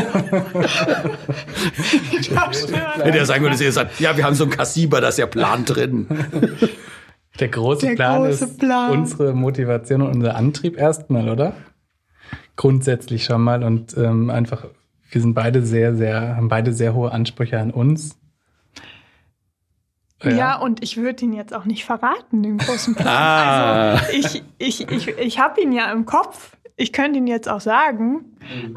[3.03, 5.17] Hätte er sagen können, dass ihr sagt, ja, wir haben so ein Kassiber, da ist
[5.17, 6.07] ja Plan drin.
[7.41, 8.91] Der große Der Plan große ist Plan.
[8.91, 11.55] unsere Motivation und unser Antrieb erstmal, oder?
[12.57, 14.67] Grundsätzlich schon mal und ähm, einfach,
[15.11, 18.19] wir sind beide sehr, sehr, haben beide sehr hohe Ansprüche an uns.
[20.23, 20.59] Ja.
[20.59, 23.09] und ich würde ihn jetzt auch nicht verraten, den großen Plan.
[23.09, 23.93] Ah.
[23.93, 26.58] Also ich, ich, ich, ich habe ihn ja im Kopf.
[26.81, 28.25] Ich könnte ihn jetzt auch sagen,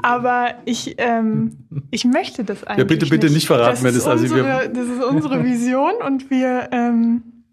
[0.01, 2.79] aber ich, ähm, ich möchte das eigentlich.
[2.79, 5.43] Ja, bitte, bitte nicht verraten, das wenn ist es also wir, unsere, Das ist unsere
[5.45, 7.43] Vision und wir ähm,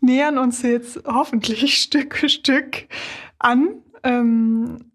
[0.00, 2.86] nähern uns jetzt hoffentlich Stück für Stück
[3.40, 3.70] an.
[4.04, 4.92] Ähm,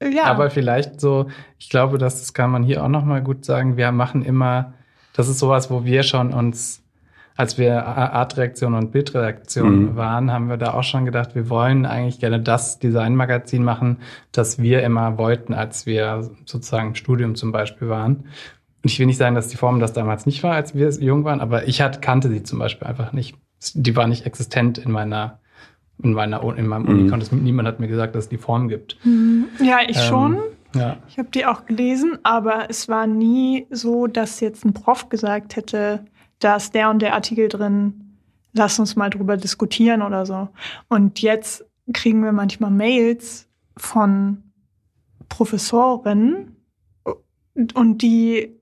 [0.00, 0.24] ja.
[0.24, 1.26] Aber vielleicht so,
[1.58, 3.76] ich glaube, dass das kann man hier auch nochmal gut sagen.
[3.76, 4.74] Wir machen immer,
[5.14, 6.80] das ist sowas, wo wir schon uns
[7.38, 9.96] als wir Artreaktion und Bildredaktion Mhm.
[9.96, 13.98] waren, haben wir da auch schon gedacht, wir wollen eigentlich gerne das Designmagazin machen,
[14.32, 18.16] das wir immer wollten, als wir sozusagen im Studium zum Beispiel waren.
[18.82, 21.22] Und ich will nicht sagen, dass die Form das damals nicht war, als wir jung
[21.24, 23.36] waren, aber ich hat, kannte sie zum Beispiel einfach nicht.
[23.74, 25.38] Die war nicht existent in meiner,
[26.02, 26.88] in meiner, in meinem Mhm.
[27.12, 27.22] Unikon.
[27.44, 28.96] Niemand hat mir gesagt, dass es die Form gibt.
[29.04, 29.46] Mhm.
[29.62, 30.38] ja, ich Ähm, schon.
[30.74, 30.96] Ja.
[31.08, 35.54] Ich habe die auch gelesen, aber es war nie so, dass jetzt ein Prof gesagt
[35.54, 36.00] hätte,
[36.38, 38.16] da ist der und der Artikel drin,
[38.52, 40.48] lass uns mal drüber diskutieren oder so.
[40.88, 44.42] Und jetzt kriegen wir manchmal Mails von
[45.28, 46.56] Professoren
[47.74, 48.56] und die,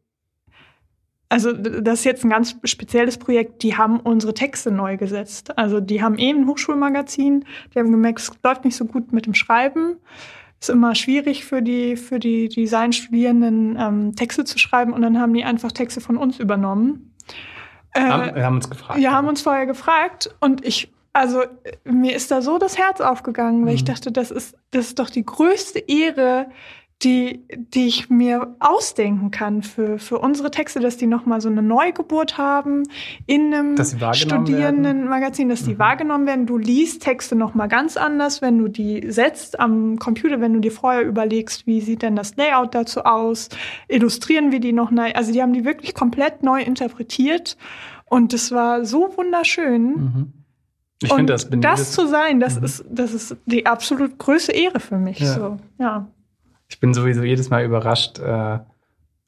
[1.29, 5.57] also das ist jetzt ein ganz spezielles Projekt, die haben unsere Texte neu gesetzt.
[5.59, 9.27] Also die haben eben ein Hochschulmagazin, die haben gemerkt, es läuft nicht so gut mit
[9.27, 9.97] dem Schreiben
[10.61, 14.93] ist immer schwierig für die, für die Designstudierenden, ähm, Texte zu schreiben.
[14.93, 17.12] Und dann haben die einfach Texte von uns übernommen.
[17.96, 18.98] Äh, Haben, wir haben uns gefragt.
[19.00, 20.35] ja, haben uns vorher gefragt.
[20.40, 21.42] Und ich, also
[21.85, 23.87] mir ist da so das Herz aufgegangen, weil ich Mhm.
[23.87, 26.46] dachte, das ist, das ist doch die größte Ehre,
[27.02, 31.61] die, die ich mir ausdenken kann für, für unsere Texte, dass die nochmal so eine
[31.61, 32.85] Neugeburt haben
[33.26, 35.78] in einem Studierendenmagazin, dass die mhm.
[35.78, 36.46] wahrgenommen werden.
[36.46, 40.72] Du liest Texte nochmal ganz anders, wenn du die setzt am Computer, wenn du dir
[40.72, 43.50] vorher überlegst, wie sieht denn das Layout dazu aus,
[43.88, 45.12] illustrieren wir die noch neu.
[45.12, 47.59] Also die haben die wirklich komplett neu interpretiert
[48.06, 49.82] und das war so wunderschön.
[49.82, 50.32] Mhm.
[51.02, 52.64] Ich finde das, das zu sein, das mhm.
[52.64, 55.18] ist, das ist die absolut größte Ehre für mich.
[55.18, 55.35] Ja.
[55.35, 56.09] So, ja
[56.68, 58.59] ich bin sowieso jedes Mal überrascht, äh,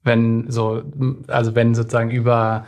[0.02, 0.82] wenn so,
[1.28, 2.66] also wenn sozusagen über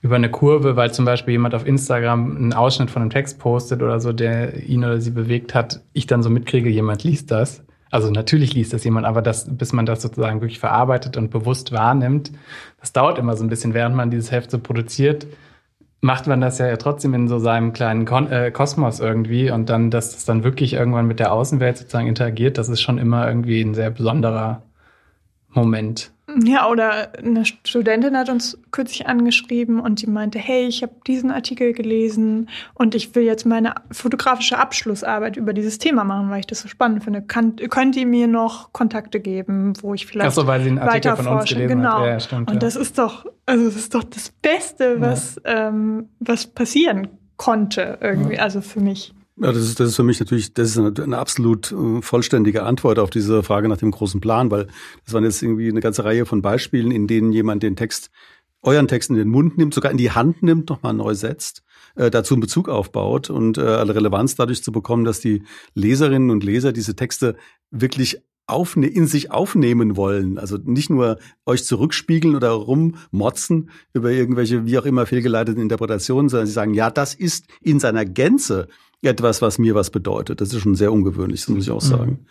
[0.00, 3.82] über eine Kurve, weil zum Beispiel jemand auf Instagram einen Ausschnitt von einem Text postet
[3.82, 7.64] oder so, der ihn oder sie bewegt hat, ich dann so mitkriege, jemand liest das.
[7.90, 11.72] Also natürlich liest das jemand, aber das, bis man das sozusagen wirklich verarbeitet und bewusst
[11.72, 12.30] wahrnimmt,
[12.80, 15.26] das dauert immer so ein bisschen, während man dieses Heft so produziert,
[16.00, 19.90] macht man das ja trotzdem in so seinem kleinen Kon äh, Kosmos irgendwie und dann,
[19.90, 23.60] dass das dann wirklich irgendwann mit der Außenwelt sozusagen interagiert, das ist schon immer irgendwie
[23.60, 24.62] ein sehr besonderer
[25.50, 26.12] Moment.
[26.44, 31.30] Ja, oder eine Studentin hat uns kürzlich angeschrieben und die meinte, hey, ich habe diesen
[31.30, 36.46] Artikel gelesen und ich will jetzt meine fotografische Abschlussarbeit über dieses Thema machen, weil ich
[36.46, 37.22] das so spannend finde.
[37.22, 40.78] Kann, könnt ihr mir noch Kontakte geben, wo ich vielleicht Ach so, weil sie einen
[40.80, 42.00] Artikel von uns gelesen genau.
[42.00, 42.06] Hat.
[42.06, 42.60] Ja, stimmt, und ja.
[42.60, 45.68] das ist doch, also das ist doch das Beste, was, ja.
[45.68, 49.14] ähm, was passieren konnte irgendwie, also für mich.
[49.40, 52.98] Ja, das ist, das ist für mich natürlich, das ist eine, absolut äh, vollständige Antwort
[52.98, 54.66] auf diese Frage nach dem großen Plan, weil
[55.04, 58.10] das waren jetzt irgendwie eine ganze Reihe von Beispielen, in denen jemand den Text,
[58.62, 61.62] euren Text in den Mund nimmt, sogar in die Hand nimmt, nochmal neu setzt,
[61.94, 66.30] äh, dazu einen Bezug aufbaut und äh, alle Relevanz dadurch zu bekommen, dass die Leserinnen
[66.30, 67.36] und Leser diese Texte
[67.70, 70.38] wirklich aufne in sich aufnehmen wollen.
[70.38, 76.46] Also nicht nur euch zurückspiegeln oder rummotzen über irgendwelche, wie auch immer, fehlgeleiteten Interpretationen, sondern
[76.46, 78.68] sie sagen, ja, das ist in seiner Gänze
[79.02, 80.40] etwas, was mir was bedeutet.
[80.40, 81.86] Das ist schon sehr ungewöhnlich, das muss ich auch mhm.
[81.86, 82.26] sagen.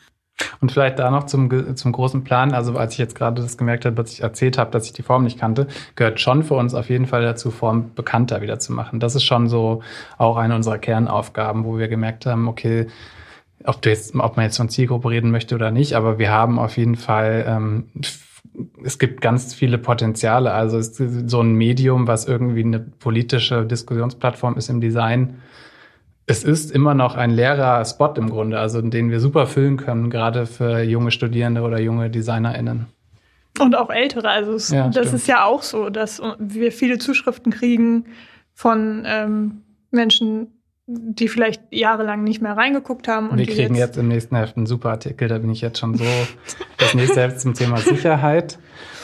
[0.61, 2.53] Und vielleicht da noch zum, zum großen Plan.
[2.53, 5.01] Also als ich jetzt gerade das gemerkt habe, was ich erzählt habe, dass ich die
[5.01, 8.71] Form nicht kannte, gehört schon für uns auf jeden Fall dazu, Form bekannter wieder zu
[8.71, 8.99] machen.
[8.99, 9.81] Das ist schon so
[10.17, 12.87] auch eine unserer Kernaufgaben, wo wir gemerkt haben, okay,
[13.63, 16.59] ob, du jetzt, ob man jetzt von Zielgruppe reden möchte oder nicht, aber wir haben
[16.59, 17.85] auf jeden Fall ähm,
[18.83, 20.51] es gibt ganz viele Potenziale.
[20.51, 25.37] Also es ist so ein Medium, was irgendwie eine politische Diskussionsplattform ist im Design,
[26.29, 30.09] es ist immer noch ein leerer Spot im Grunde, also den wir super füllen können,
[30.09, 32.87] gerade für junge Studierende oder junge DesignerInnen.
[33.59, 34.29] Und auch ältere.
[34.29, 35.13] Also es, ja, das stimmt.
[35.13, 38.07] ist ja auch so, dass wir viele Zuschriften kriegen
[38.53, 40.56] von ähm, Menschen,
[40.87, 43.29] die vielleicht jahrelang nicht mehr reingeguckt haben.
[43.29, 45.79] Und wir kriegen jetzt, jetzt, im nächsten Heft einen super Artikel, da bin ich jetzt
[45.79, 46.05] schon so.
[46.77, 48.57] das nächste Heft zum Thema Sicherheit.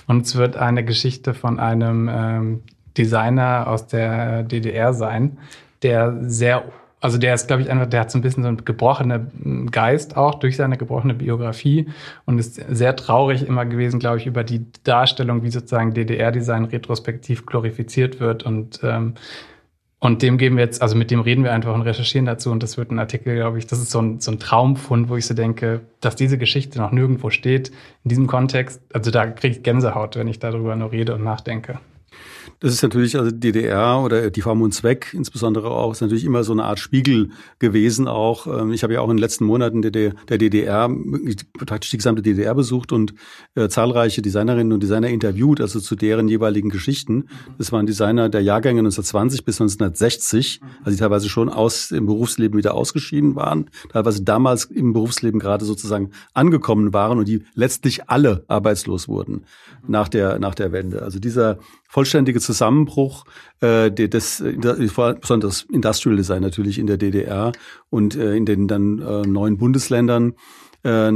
[0.08, 2.64] Und es wird eine Geschichte von einem ähm,
[2.98, 5.38] Designer aus der DDR sein,
[5.82, 6.64] der sehr
[7.04, 10.16] also der ist, glaube ich, einfach, der hat so ein bisschen so einen gebrochenen Geist
[10.16, 11.90] auch durch seine gebrochene Biografie
[12.24, 17.46] und ist sehr traurig immer gewesen, glaube ich, über die Darstellung, wie sozusagen DDR-Design retrospektiv
[17.46, 19.16] glorifiziert wird und ähm,
[20.04, 22.62] und dem geben wir jetzt, also mit dem reden wir einfach und recherchieren dazu und
[22.62, 25.26] das wird ein Artikel, glaube ich, das ist so ein, so ein Traumfund, wo ich
[25.26, 27.70] so denke, dass diese Geschichte noch nirgendwo steht
[28.04, 28.82] in diesem Kontext.
[28.92, 31.80] Also da kriege ich Gänsehaut, wenn ich darüber nur rede und nachdenke.
[32.64, 36.46] Das ist natürlich, also DDR oder die Form und Zweck insbesondere auch, ist natürlich immer
[36.46, 38.48] so eine Art Spiegel gewesen auch.
[38.48, 40.90] Ähm, ich habe ja auch in den letzten Monaten der, DDR,
[41.58, 43.16] praktisch die gesamte DDR besucht und
[43.56, 47.26] äh, zahlreiche Designerinnen und Designer interviewt, also zu deren jeweiligen Geschichten.
[47.58, 52.58] Das waren Designer der Jahrgänge 1920 bis 1960, also die teilweise schon aus dem Berufsleben
[52.58, 58.46] wieder ausgeschieden waren, teilweise damals im Berufsleben gerade sozusagen angekommen waren und die letztlich alle
[58.48, 59.44] arbeitslos wurden
[59.86, 61.02] nach der, nach der Wende.
[61.02, 61.58] Also dieser
[61.94, 63.26] vollständige Zusammenbruch
[63.62, 64.44] äh, des
[65.22, 67.52] besonders Industrial Design natürlich in der DDR
[67.90, 70.34] und äh, in den dann äh, neuen Bundesländern
[70.84, 71.12] äh,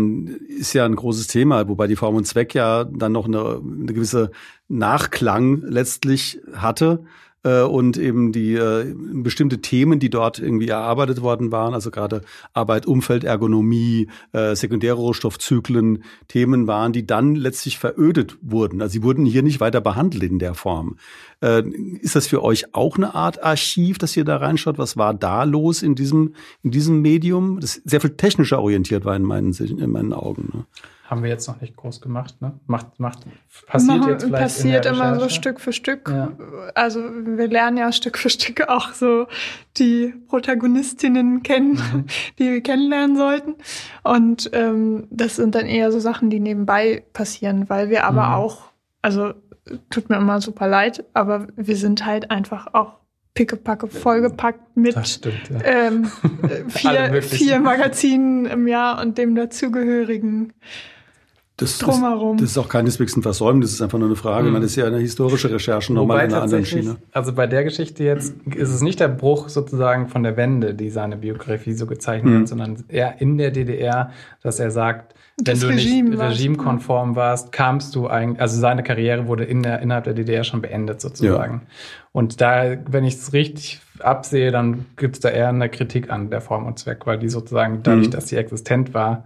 [0.47, 3.93] ist ja ein großes Thema, wobei die Form und Zweck ja dann noch eine, eine
[3.93, 4.31] gewisse
[4.67, 7.03] Nachklang letztlich hatte
[7.43, 12.21] äh, und eben die äh, bestimmte Themen, die dort irgendwie erarbeitet worden waren, also gerade
[12.53, 18.81] Arbeit, Umfeld, Ergonomie, äh, Sekundärrohstoffzyklen, Themen waren, die dann letztlich verödet wurden.
[18.81, 20.97] Also sie wurden hier nicht weiter behandelt in der Form.
[21.41, 21.63] Äh,
[22.01, 24.77] ist das für euch auch eine Art Archiv, dass ihr da reinschaut?
[24.77, 27.59] Was war da los in diesem, in diesem Medium?
[27.59, 30.49] Das sehr viel technischer orientiert war in meinen, in meinen Augen.
[30.53, 30.65] Ne?
[31.07, 32.41] haben wir jetzt noch nicht groß gemacht.
[32.41, 32.53] Ne?
[32.67, 33.19] Macht, macht,
[33.65, 36.09] passiert Machen, jetzt vielleicht Passiert immer so Stück für Stück.
[36.09, 36.31] Ja.
[36.75, 39.27] Also wir lernen ja Stück für Stück auch so
[39.77, 42.05] die Protagonistinnen kennen, mhm.
[42.39, 43.55] die wir kennenlernen sollten.
[44.03, 48.33] Und ähm, das sind dann eher so Sachen, die nebenbei passieren, weil wir aber mhm.
[48.33, 48.61] auch,
[49.01, 49.33] also
[49.89, 52.93] tut mir immer super leid, aber wir sind halt einfach auch
[53.33, 55.59] pickepacke vollgepackt mit stimmt, ja.
[55.63, 56.05] ähm,
[56.69, 60.53] vier, vier Magazinen im Jahr und dem dazugehörigen
[61.57, 62.35] das drumherum.
[62.35, 64.47] Ist, das ist auch keineswegs ein Versäumen, das ist einfach nur eine Frage.
[64.47, 64.53] Mhm.
[64.53, 66.97] Man ist ja eine historische Recherche nochmal in einer anderen Schiene.
[67.11, 70.91] Also bei der Geschichte jetzt ist es nicht der Bruch sozusagen von der Wende, die
[70.91, 72.39] seine Biografie so gezeichnet mhm.
[72.41, 74.11] hat, sondern eher in der DDR,
[74.43, 79.27] dass er sagt, wenn du Regime nicht regimekonform warst, kamst du eigentlich, also seine Karriere
[79.27, 81.61] wurde in der, innerhalb der DDR schon beendet sozusagen.
[81.63, 81.73] Ja.
[82.11, 86.31] Und da, wenn ich es richtig absehe, dann gibt es da eher eine Kritik an
[86.31, 88.11] der Form und Zweck, weil die sozusagen dadurch, mhm.
[88.11, 89.25] dass sie existent war,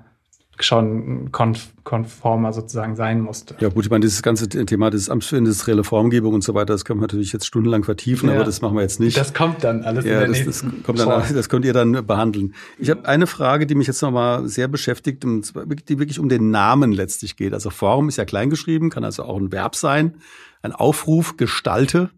[0.64, 3.56] schon konf konformer sozusagen sein musste.
[3.60, 7.00] Ja gut, ich meine, dieses ganze Thema des Amtsfindes, Reformgebung und so weiter, das können
[7.00, 8.36] wir natürlich jetzt stundenlang vertiefen, ja.
[8.36, 9.18] aber das machen wir jetzt nicht.
[9.18, 12.06] Das kommt dann alles ja, in der das, das kommt dann, das könnt ihr dann
[12.06, 12.54] behandeln.
[12.78, 16.92] Ich habe eine Frage, die mich jetzt nochmal sehr beschäftigt, die wirklich um den Namen
[16.92, 17.54] letztlich geht.
[17.54, 20.18] Also Form ist ja kleingeschrieben, kann also auch ein Verb sein.
[20.62, 22.12] Ein Aufruf, gestalte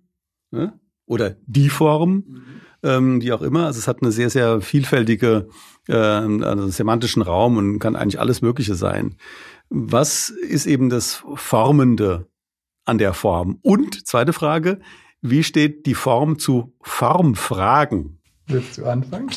[0.52, 0.74] ne?
[1.06, 2.24] oder die Form.
[2.28, 2.44] Mhm
[2.84, 3.66] ähm, wie auch immer.
[3.66, 5.48] Also es hat eine sehr, sehr vielfältige
[5.88, 9.16] äh, also semantischen Raum und kann eigentlich alles Mögliche sein.
[9.70, 12.28] Was ist eben das Formende
[12.86, 13.60] an der Form?
[13.62, 14.80] Und zweite Frage,
[15.22, 18.20] wie steht die Form zu Formfragen?
[18.48, 19.30] Willst du anfangen?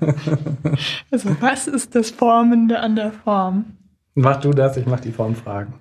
[1.10, 3.64] also was ist das Formende an der Form?
[4.14, 5.74] Mach du das, ich mach die Formfragen.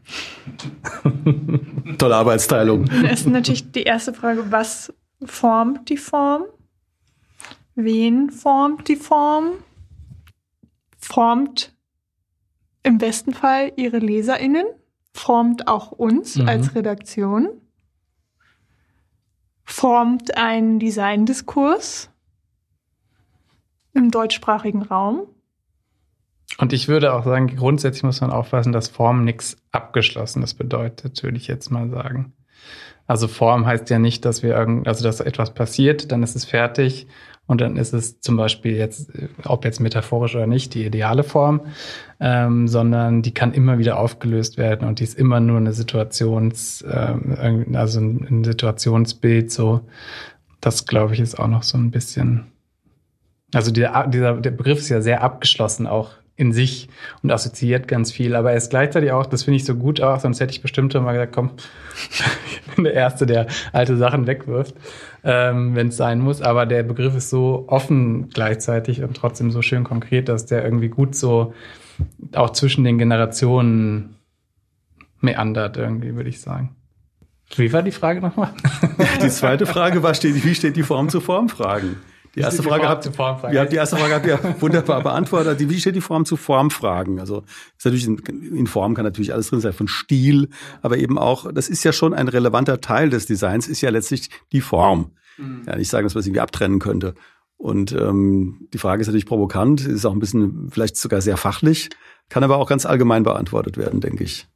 [1.97, 2.85] Tolle Arbeitsteilung.
[3.03, 6.43] Das ist natürlich die erste Frage, was formt die Form?
[7.75, 9.51] Wen formt die Form?
[11.09, 11.73] Formt
[12.83, 14.65] im besten Fall ihre LeserInnen,
[15.11, 16.47] formt auch uns mhm.
[16.47, 17.49] als Redaktion,
[19.63, 22.11] formt einen Designdiskurs
[23.95, 25.23] im deutschsprachigen Raum.
[26.59, 31.37] Und ich würde auch sagen, grundsätzlich muss man aufpassen, dass Form nichts Abgeschlossenes bedeutet, würde
[31.37, 32.33] ich jetzt mal sagen.
[33.07, 36.45] Also Form heißt ja nicht, dass wir irgend, also dass etwas passiert, dann ist es
[36.45, 37.07] fertig
[37.49, 39.11] und dann ist es zum Beispiel jetzt,
[39.43, 41.61] ob jetzt metaphorisch oder nicht, die ideale Form,
[42.19, 46.85] ähm, sondern die kann immer wieder aufgelöst werden und die ist immer nur eine Situations,
[46.87, 49.81] ähm, also ein Situationsbild so.
[50.61, 52.51] Das glaube ich ist auch noch so ein bisschen,
[53.51, 56.87] also dieser, dieser der Begriff ist ja sehr abgeschlossen auch in sich
[57.21, 58.33] und assoziiert ganz viel.
[58.33, 60.93] Aber er ist gleichzeitig auch, das finde ich so gut auch, sonst hätte ich bestimmt
[60.93, 61.51] mal gesagt, komm,
[62.09, 64.73] ich bin der Erste, der alte Sachen wegwirft,
[65.23, 66.41] ähm, wenn es sein muss.
[66.41, 70.87] Aber der Begriff ist so offen gleichzeitig und trotzdem so schön konkret, dass der irgendwie
[70.87, 71.53] gut so
[72.33, 74.15] auch zwischen den Generationen
[75.19, 76.77] meandert, irgendwie, würde ich sagen.
[77.57, 78.53] Wie war die Frage nochmal?
[79.21, 81.97] Die zweite Frage war, wie steht die Form zu Formfragen?
[82.35, 85.59] Die erste Frage habt ihr, ja, die erste Frage habt ihr wunderbar beantwortet.
[85.59, 87.19] Wie steht die Form zu Formfragen?
[87.19, 87.43] Also
[87.77, 88.17] ist natürlich in,
[88.55, 90.49] in Form kann natürlich alles drin sein von Stil,
[90.81, 94.29] aber eben auch das ist ja schon ein relevanter Teil des Designs ist ja letztlich
[94.51, 95.11] die Form.
[95.37, 95.63] Mhm.
[95.67, 97.15] Ja, nicht sagen, dass man es irgendwie abtrennen könnte.
[97.57, 101.89] Und ähm, die Frage ist natürlich provokant, ist auch ein bisschen vielleicht sogar sehr fachlich,
[102.29, 104.47] kann aber auch ganz allgemein beantwortet werden, denke ich.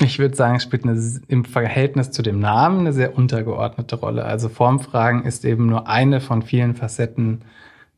[0.00, 4.24] Ich würde sagen, es spielt eine, im Verhältnis zu dem Namen eine sehr untergeordnete Rolle.
[4.24, 7.42] Also Formfragen ist eben nur eine von vielen Facetten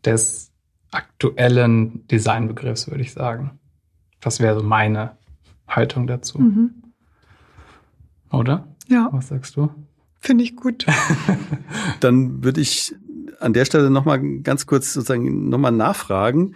[0.04, 0.50] des
[0.90, 3.60] aktuellen Designbegriffs, würde ich sagen.
[4.20, 5.16] Das wäre so meine
[5.68, 6.38] Haltung dazu.
[6.38, 6.70] Mhm.
[8.30, 8.66] Oder?
[8.88, 9.08] Ja.
[9.12, 9.70] Was sagst du?
[10.20, 10.86] Finde ich gut.
[12.00, 12.94] Dann würde ich
[13.40, 16.54] an der Stelle nochmal ganz kurz sozusagen nochmal nachfragen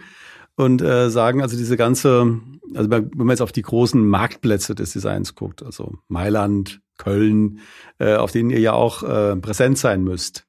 [0.55, 2.39] und äh, sagen, also diese ganze
[2.75, 7.59] also wenn man jetzt auf die großen Marktplätze des Designs guckt, also Mailand, Köln,
[7.99, 10.45] äh, auf denen ihr ja auch äh, präsent sein müsst,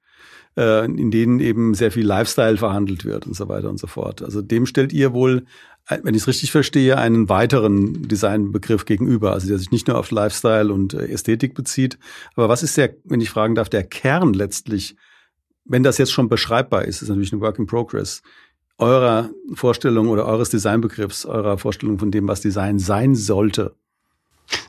[0.56, 4.22] äh, in denen eben sehr viel Lifestyle verhandelt wird und so weiter und so fort.
[4.22, 5.44] Also dem stellt ihr wohl,
[5.88, 10.10] wenn ich es richtig verstehe, einen weiteren Designbegriff gegenüber, also der sich nicht nur auf
[10.10, 11.98] Lifestyle und äh, Ästhetik bezieht.
[12.34, 14.96] Aber was ist der, wenn ich fragen darf, der Kern letztlich,
[15.64, 18.22] wenn das jetzt schon beschreibbar ist, ist natürlich ein Work in Progress
[18.78, 23.74] eurer Vorstellung oder eures Designbegriffs, eurer Vorstellung von dem, was Design sein sollte.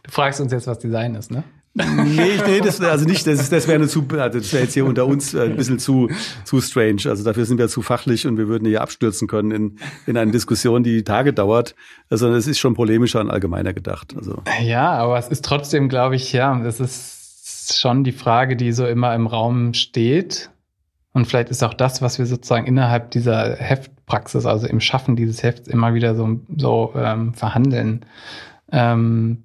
[0.04, 1.44] Du fragst uns jetzt, was Design ist, ne?
[1.78, 4.86] nee, nee, das also nicht, das, ist, das wäre zu, also das wäre jetzt hier
[4.86, 6.10] unter uns äh, ein bisschen zu,
[6.44, 7.02] zu strange.
[7.06, 10.32] Also dafür sind wir zu fachlich und wir würden hier abstürzen können in, in eine
[10.32, 11.76] Diskussion, die Tage dauert.
[12.10, 14.16] Also es ist schon polemischer und allgemeiner gedacht.
[14.18, 14.42] Also.
[14.64, 18.88] Ja, aber es ist trotzdem, glaube ich, ja, das ist schon die Frage, die so
[18.88, 20.50] immer im Raum steht.
[21.14, 25.16] Und vielleicht ist auch das, was wir sozusagen innerhalb dieser Heft Praxis, also im Schaffen
[25.16, 28.06] dieses Hefts immer wieder so, so ähm, verhandeln.
[28.72, 29.44] Ähm,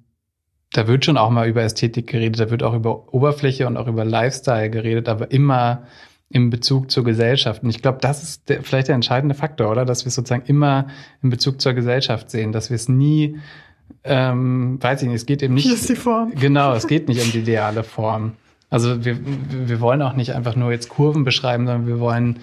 [0.71, 3.87] da wird schon auch mal über Ästhetik geredet, da wird auch über Oberfläche und auch
[3.87, 5.83] über Lifestyle geredet, aber immer
[6.29, 7.61] im Bezug zur Gesellschaft.
[7.61, 9.85] Und ich glaube, das ist der, vielleicht der entscheidende Faktor, oder?
[9.85, 10.87] Dass wir es sozusagen immer
[11.21, 13.37] im Bezug zur Gesellschaft sehen, dass wir es nie,
[14.03, 15.65] ähm, weiß ich nicht, es geht eben nicht.
[15.65, 16.31] Hier ist die Form.
[16.33, 18.33] Genau, es geht nicht um die ideale Form.
[18.71, 22.39] Also wir, wir wollen auch nicht einfach nur jetzt Kurven beschreiben, sondern wir wollen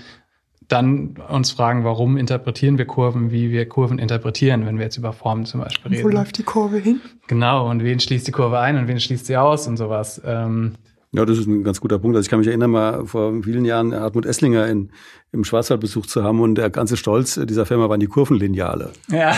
[0.71, 5.13] dann uns fragen, warum interpretieren wir Kurven, wie wir Kurven interpretieren, wenn wir jetzt über
[5.13, 6.05] Formen zum Beispiel reden.
[6.05, 7.01] Wo läuft die Kurve hin?
[7.27, 10.21] Genau, und wen schließt die Kurve ein und wen schließt sie aus und sowas.
[10.25, 10.75] Ähm,
[11.13, 12.17] ja, das ist ein ganz guter Punkt.
[12.17, 14.91] Also ich kann mich erinnern, mal vor vielen Jahren Hartmut Esslinger in,
[15.33, 18.91] im Schwarzwald besucht zu haben und der ganze Stolz dieser Firma waren die Kurvenlineale.
[19.11, 19.37] Ja.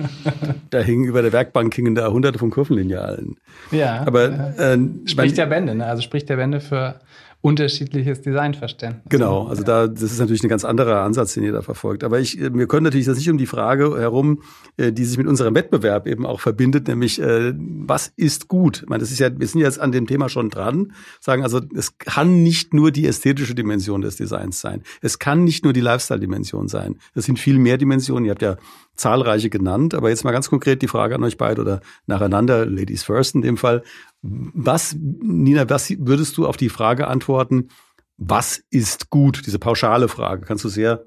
[0.70, 3.36] da hingen über der Werkbank hingen da hunderte von Kurvenlinealen.
[3.70, 4.04] Ja.
[4.06, 5.86] Aber äh, spricht der Bände, ne?
[5.86, 6.96] Also spricht der Bände für
[7.40, 9.04] unterschiedliches Designverständnis.
[9.08, 12.02] Genau, also da das ist natürlich ein ganz anderer Ansatz, den ihr da verfolgt.
[12.02, 14.42] Aber ich, wir können natürlich das nicht um die Frage herum,
[14.76, 18.82] äh, die sich mit unserem Wettbewerb eben auch verbindet, nämlich äh, was ist gut?
[18.82, 20.92] Ich meine, das ist ja, wir sind jetzt an dem Thema schon dran.
[21.20, 24.82] Sagen also, es kann nicht nur die ästhetische Dimension des Designs sein.
[25.00, 26.96] Es kann nicht nur die Lifestyle-Dimension sein.
[27.14, 28.24] Das sind viel mehr Dimensionen.
[28.24, 28.56] Ihr habt ja
[28.98, 33.04] zahlreiche genannt, aber jetzt mal ganz konkret die Frage an euch beide oder nacheinander, Ladies
[33.04, 33.82] first in dem Fall.
[34.22, 37.68] Was, Nina, was würdest du auf die Frage antworten,
[38.16, 39.46] was ist gut?
[39.46, 41.04] Diese pauschale Frage kannst du sehr,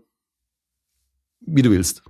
[1.41, 2.03] wie du willst.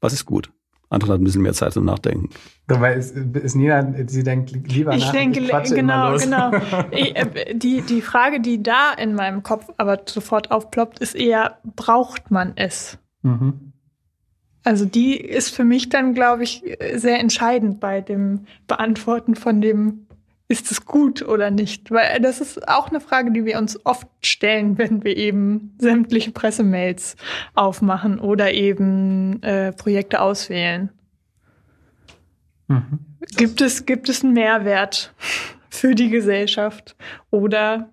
[0.00, 0.52] Was ist gut?
[0.90, 2.30] Anton hat ein bisschen mehr Zeit zum Nachdenken.
[2.66, 5.12] Weil ist, ist Nina, sie denkt lieber ich nach.
[5.12, 6.50] Denke, ich denke, genau, genau.
[6.90, 11.58] Ich, äh, die, die Frage, die da in meinem Kopf aber sofort aufploppt, ist eher,
[11.76, 12.98] braucht man es?
[13.22, 13.72] Mhm.
[14.64, 16.62] Also die ist für mich dann, glaube ich,
[16.94, 20.07] sehr entscheidend bei dem Beantworten von dem
[20.48, 21.90] ist es gut oder nicht?
[21.90, 26.32] Weil das ist auch eine Frage, die wir uns oft stellen, wenn wir eben sämtliche
[26.32, 27.16] Pressemails
[27.54, 30.90] aufmachen oder eben äh, Projekte auswählen.
[32.66, 32.98] Mhm.
[33.36, 35.14] Gibt es, gibt es einen Mehrwert
[35.68, 36.96] für die Gesellschaft
[37.30, 37.92] oder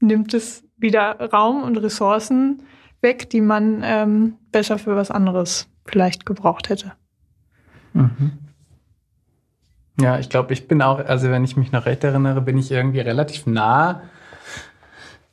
[0.00, 2.62] nimmt es wieder Raum und Ressourcen
[3.02, 6.92] weg, die man ähm, besser für was anderes vielleicht gebraucht hätte?
[7.92, 8.38] Mhm.
[10.00, 12.70] Ja, ich glaube, ich bin auch, also wenn ich mich noch recht erinnere, bin ich
[12.72, 14.02] irgendwie relativ nah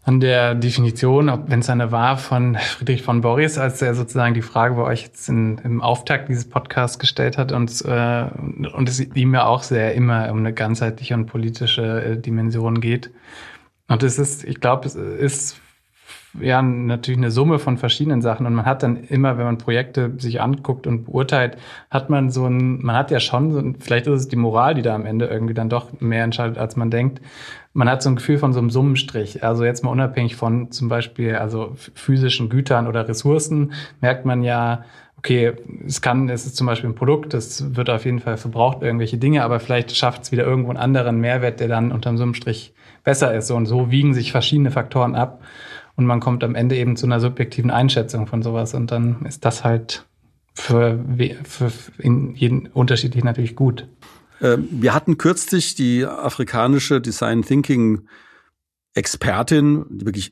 [0.04, 4.42] an der Definition, wenn es eine war, von Friedrich von Boris, als er sozusagen die
[4.42, 8.26] Frage bei euch jetzt in, im Auftakt dieses Podcasts gestellt hat und, äh,
[8.74, 13.12] und es ihm ja auch sehr immer um eine ganzheitliche und politische äh, Dimension geht.
[13.88, 15.62] Und es ist, ich glaube, es ist
[16.40, 20.14] ja natürlich eine Summe von verschiedenen Sachen und man hat dann immer, wenn man Projekte
[20.18, 21.58] sich anguckt und beurteilt,
[21.90, 24.76] hat man so ein, man hat ja schon so ein, vielleicht ist es die Moral,
[24.76, 27.22] die da am Ende irgendwie dann doch mehr entscheidet, als man denkt.
[27.74, 29.44] Man hat so ein Gefühl von so einem Summenstrich.
[29.44, 34.84] Also jetzt mal unabhängig von zum Beispiel also physischen Gütern oder Ressourcen merkt man ja,
[35.18, 35.54] okay,
[35.86, 39.18] es kann, es ist zum Beispiel ein Produkt, das wird auf jeden Fall verbraucht irgendwelche
[39.18, 42.74] Dinge, aber vielleicht schafft es wieder irgendwo einen anderen Mehrwert, der dann unterm Summenstrich
[43.04, 43.52] besser ist.
[43.52, 45.42] Und so wiegen sich verschiedene Faktoren ab.
[45.96, 48.74] Und man kommt am Ende eben zu einer subjektiven Einschätzung von sowas.
[48.74, 50.06] Und dann ist das halt
[50.54, 51.04] für,
[51.44, 53.88] für in jeden unterschiedlich natürlich gut.
[54.42, 58.08] Ähm, wir hatten kürzlich die afrikanische Design Thinking
[58.94, 60.32] Expertin, die wirklich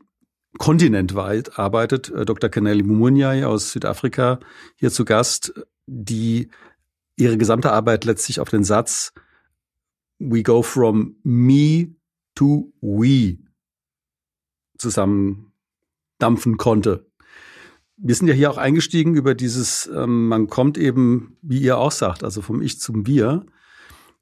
[0.57, 2.49] kontinentweit arbeitet, äh, Dr.
[2.49, 4.39] Kaneli Mumunyai aus Südafrika,
[4.75, 5.53] hier zu Gast,
[5.85, 6.49] die
[7.15, 9.13] ihre gesamte Arbeit letztlich auf den Satz
[10.19, 11.95] We go from me
[12.35, 13.37] to we
[14.77, 15.48] zusammen
[16.19, 17.07] dampfen konnte.
[17.97, 21.91] Wir sind ja hier auch eingestiegen über dieses, ähm, man kommt eben, wie ihr auch
[21.91, 23.45] sagt, also vom Ich zum Wir.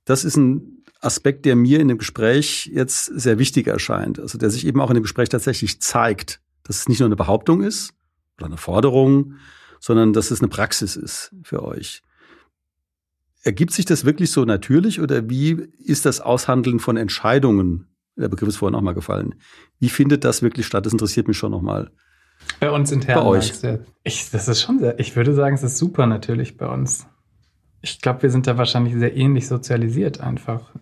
[0.06, 4.20] Das ist ein Aspekt, der mir in dem Gespräch jetzt sehr wichtig erscheint.
[4.20, 7.16] Also der sich eben auch in dem Gespräch tatsächlich zeigt, dass es nicht nur eine
[7.16, 7.94] Behauptung ist
[8.38, 9.36] oder eine Forderung,
[9.80, 12.02] sondern dass es eine Praxis ist für euch.
[13.44, 17.88] Ergibt sich das wirklich so natürlich oder wie ist das Aushandeln von Entscheidungen
[18.18, 19.36] der Begriff ist vorhin auch mal gefallen.
[19.80, 20.86] Wie findet das wirklich statt?
[20.86, 21.92] Das interessiert mich schon nochmal.
[22.60, 23.16] Bei uns intern.
[23.16, 23.54] Bei euch.
[24.04, 27.08] Ich, das ist schon sehr, ich würde sagen, es ist super natürlich bei uns.
[27.82, 30.74] Ich glaube, wir sind da wahrscheinlich sehr ähnlich sozialisiert einfach.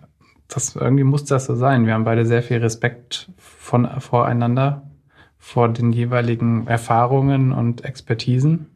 [0.48, 1.86] Das, irgendwie muss das so sein.
[1.86, 4.90] Wir haben beide sehr viel Respekt von, voreinander,
[5.38, 8.68] vor den jeweiligen Erfahrungen und Expertisen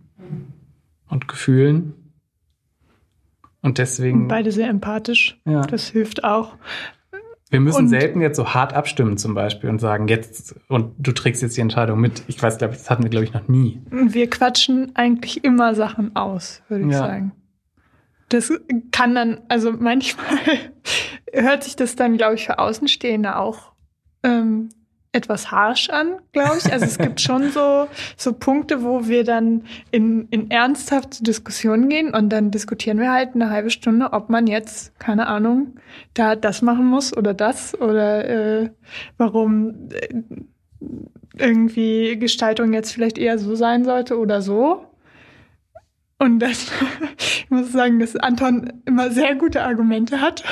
[1.08, 1.94] und Gefühlen.
[3.62, 4.28] Und deswegen.
[4.28, 5.40] Beide sehr empathisch.
[5.46, 5.62] Ja.
[5.62, 6.56] Das hilft auch.
[7.50, 11.12] Wir müssen und selten jetzt so hart abstimmen zum Beispiel und sagen, jetzt, und du
[11.12, 12.24] trägst jetzt die Entscheidung mit.
[12.28, 13.82] Ich weiß, glaube ich, das hatten wir, glaube ich, noch nie.
[13.90, 17.00] Wir quatschen eigentlich immer Sachen aus, würde ich ja.
[17.00, 17.32] sagen.
[18.30, 18.52] Das
[18.92, 20.38] kann dann, also manchmal
[21.34, 23.72] hört sich das dann, glaube ich, für Außenstehende auch
[24.24, 24.70] ähm,
[25.12, 26.72] etwas harsh an, glaube ich.
[26.72, 32.14] Also es gibt schon so, so Punkte, wo wir dann in, in ernsthafte Diskussionen gehen
[32.14, 35.76] und dann diskutieren wir halt eine halbe Stunde, ob man jetzt, keine Ahnung,
[36.14, 38.70] da das machen muss oder das oder äh,
[39.18, 40.24] warum äh,
[41.38, 44.86] irgendwie Gestaltung jetzt vielleicht eher so sein sollte oder so.
[46.22, 46.70] Und das,
[47.18, 50.44] ich muss sagen, dass Anton immer sehr gute Argumente hat.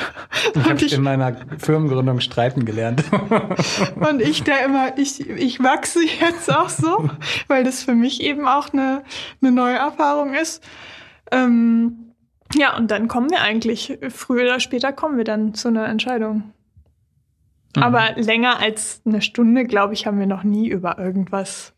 [0.54, 3.04] Ich habe in meiner Firmengründung streiten gelernt.
[4.00, 7.10] und ich da immer, ich, ich wachse jetzt auch so,
[7.48, 9.02] weil das für mich eben auch eine,
[9.42, 10.64] eine neue Erfahrung ist.
[11.30, 12.14] Ähm,
[12.54, 16.54] ja, und dann kommen wir eigentlich, früher oder später kommen wir dann zu einer Entscheidung.
[17.76, 17.82] Mhm.
[17.82, 21.74] Aber länger als eine Stunde, glaube ich, haben wir noch nie über irgendwas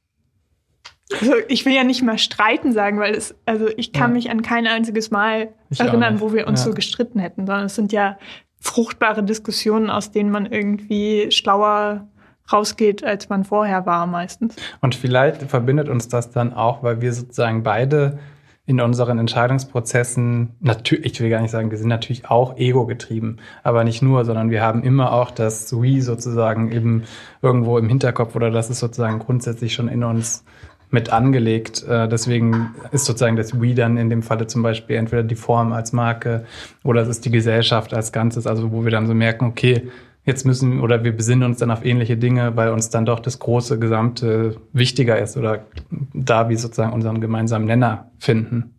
[1.18, 4.14] also ich will ja nicht mal streiten sagen, weil es, also ich kann ja.
[4.14, 6.66] mich an kein einziges Mal ich erinnern, wo wir uns ja.
[6.66, 8.18] so gestritten hätten, sondern es sind ja
[8.60, 12.06] fruchtbare Diskussionen, aus denen man irgendwie schlauer
[12.52, 14.56] rausgeht, als man vorher war meistens.
[14.80, 18.18] Und vielleicht verbindet uns das dann auch, weil wir sozusagen beide
[18.66, 23.38] in unseren Entscheidungsprozessen, natürlich, ich will gar nicht sagen, wir sind natürlich auch ego getrieben,
[23.64, 27.02] aber nicht nur, sondern wir haben immer auch das We sozusagen eben
[27.42, 30.44] irgendwo im Hinterkopf oder das ist sozusagen grundsätzlich schon in uns
[30.90, 31.84] mit angelegt.
[31.86, 35.72] Äh, deswegen ist sozusagen das We dann in dem Falle zum Beispiel entweder die Form
[35.72, 36.44] als Marke
[36.84, 39.88] oder es ist die Gesellschaft als Ganzes, also wo wir dann so merken, okay,
[40.24, 43.38] jetzt müssen oder wir besinnen uns dann auf ähnliche Dinge, weil uns dann doch das
[43.38, 45.64] große Gesamte wichtiger ist oder
[46.12, 48.74] da wir sozusagen unseren gemeinsamen Nenner finden.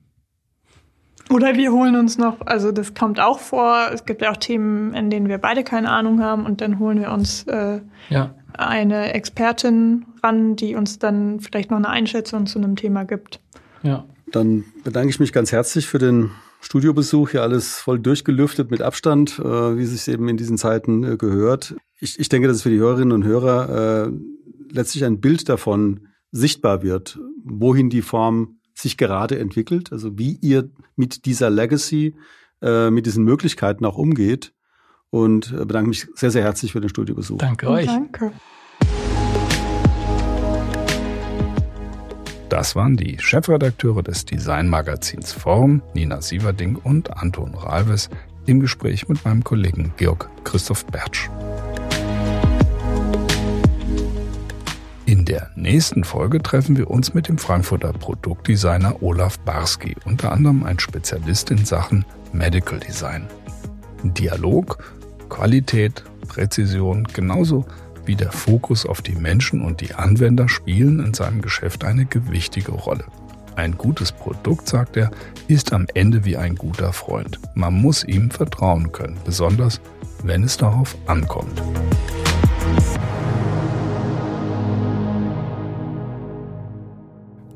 [1.30, 4.93] Oder wir holen uns noch, also das kommt auch vor, es gibt ja auch Themen,
[4.93, 9.14] in denen wir beide keine Ahnung haben und dann holen wir uns äh, ja eine
[9.14, 13.39] Expertin ran, die uns dann vielleicht noch eine Einschätzung zu einem Thema gibt.
[13.84, 14.05] Ja.
[14.32, 17.32] Dann bedanke ich mich ganz herzlich für den Studiobesuch.
[17.32, 21.17] Hier alles voll durchgelüftet mit Abstand, äh, wie es sich eben in diesen Zeiten äh,
[21.17, 21.76] gehört.
[21.99, 24.11] Ich, ich denke, dass es für die Hörerinnen und Hörer äh,
[24.72, 30.69] letztlich ein Bild davon sichtbar wird, wohin die Form sich gerade entwickelt, also wie ihr
[30.95, 32.15] mit dieser Legacy,
[32.61, 34.53] äh, mit diesen Möglichkeiten auch umgeht
[35.09, 37.38] und äh, bedanke mich sehr, sehr herzlich für den Studiobesuch.
[37.38, 37.86] Danke euch.
[37.88, 38.32] Danke.
[42.52, 48.10] Das waren die Chefredakteure des Designmagazins Form, Nina Sieverding und Anton Ralves,
[48.45, 51.30] im Gespräch mit meinem Kollegen Georg Christoph Bertsch.
[55.06, 60.66] In der nächsten Folge treffen wir uns mit dem Frankfurter Produktdesigner Olaf Barski, unter anderem
[60.66, 63.28] ein Spezialist in Sachen Medical Design.
[64.04, 64.78] Dialog
[65.30, 67.66] Qualität, Präzision genauso
[68.06, 72.72] wie der Fokus auf die Menschen und die Anwender spielen in seinem Geschäft eine gewichtige
[72.72, 73.06] Rolle.
[73.56, 75.12] Ein gutes Produkt, sagt er,
[75.47, 77.39] ist am Ende wie ein guter Freund.
[77.54, 79.82] Man muss ihm vertrauen können, besonders
[80.24, 81.62] wenn es darauf ankommt.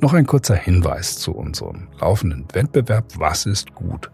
[0.02, 4.12] Noch ein kurzer Hinweis zu unserem laufenden Wettbewerb Was ist gut?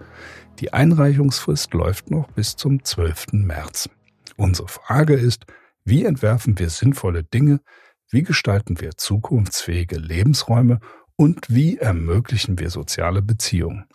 [0.60, 3.34] Die Einreichungsfrist läuft noch bis zum 12.
[3.34, 3.90] März.
[4.38, 5.46] Unsere Frage ist,
[5.84, 7.60] wie entwerfen wir sinnvolle Dinge,
[8.10, 10.80] wie gestalten wir zukunftsfähige Lebensräume
[11.16, 13.86] und wie ermöglichen wir soziale Beziehungen.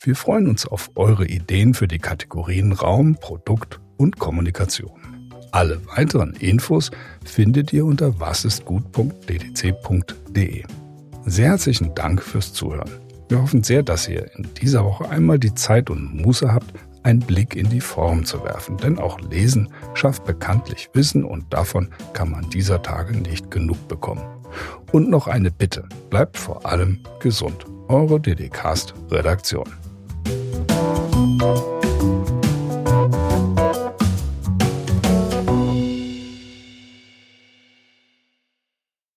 [0.00, 5.00] Wir freuen uns auf eure Ideen für die Kategorien Raum, Produkt und Kommunikation.
[5.52, 6.90] Alle weiteren Infos
[7.24, 10.64] findet ihr unter wasistgut.ddc.de.
[11.26, 12.90] Sehr herzlichen Dank fürs Zuhören.
[13.28, 16.72] Wir hoffen sehr, dass ihr in dieser Woche einmal die Zeit und Muße habt,
[17.02, 18.76] einen Blick in die Form zu werfen.
[18.76, 24.22] Denn auch Lesen schafft bekanntlich Wissen und davon kann man dieser Tage nicht genug bekommen.
[24.92, 27.64] Und noch eine Bitte, bleibt vor allem gesund.
[27.88, 29.68] Eure DDCast Redaktion.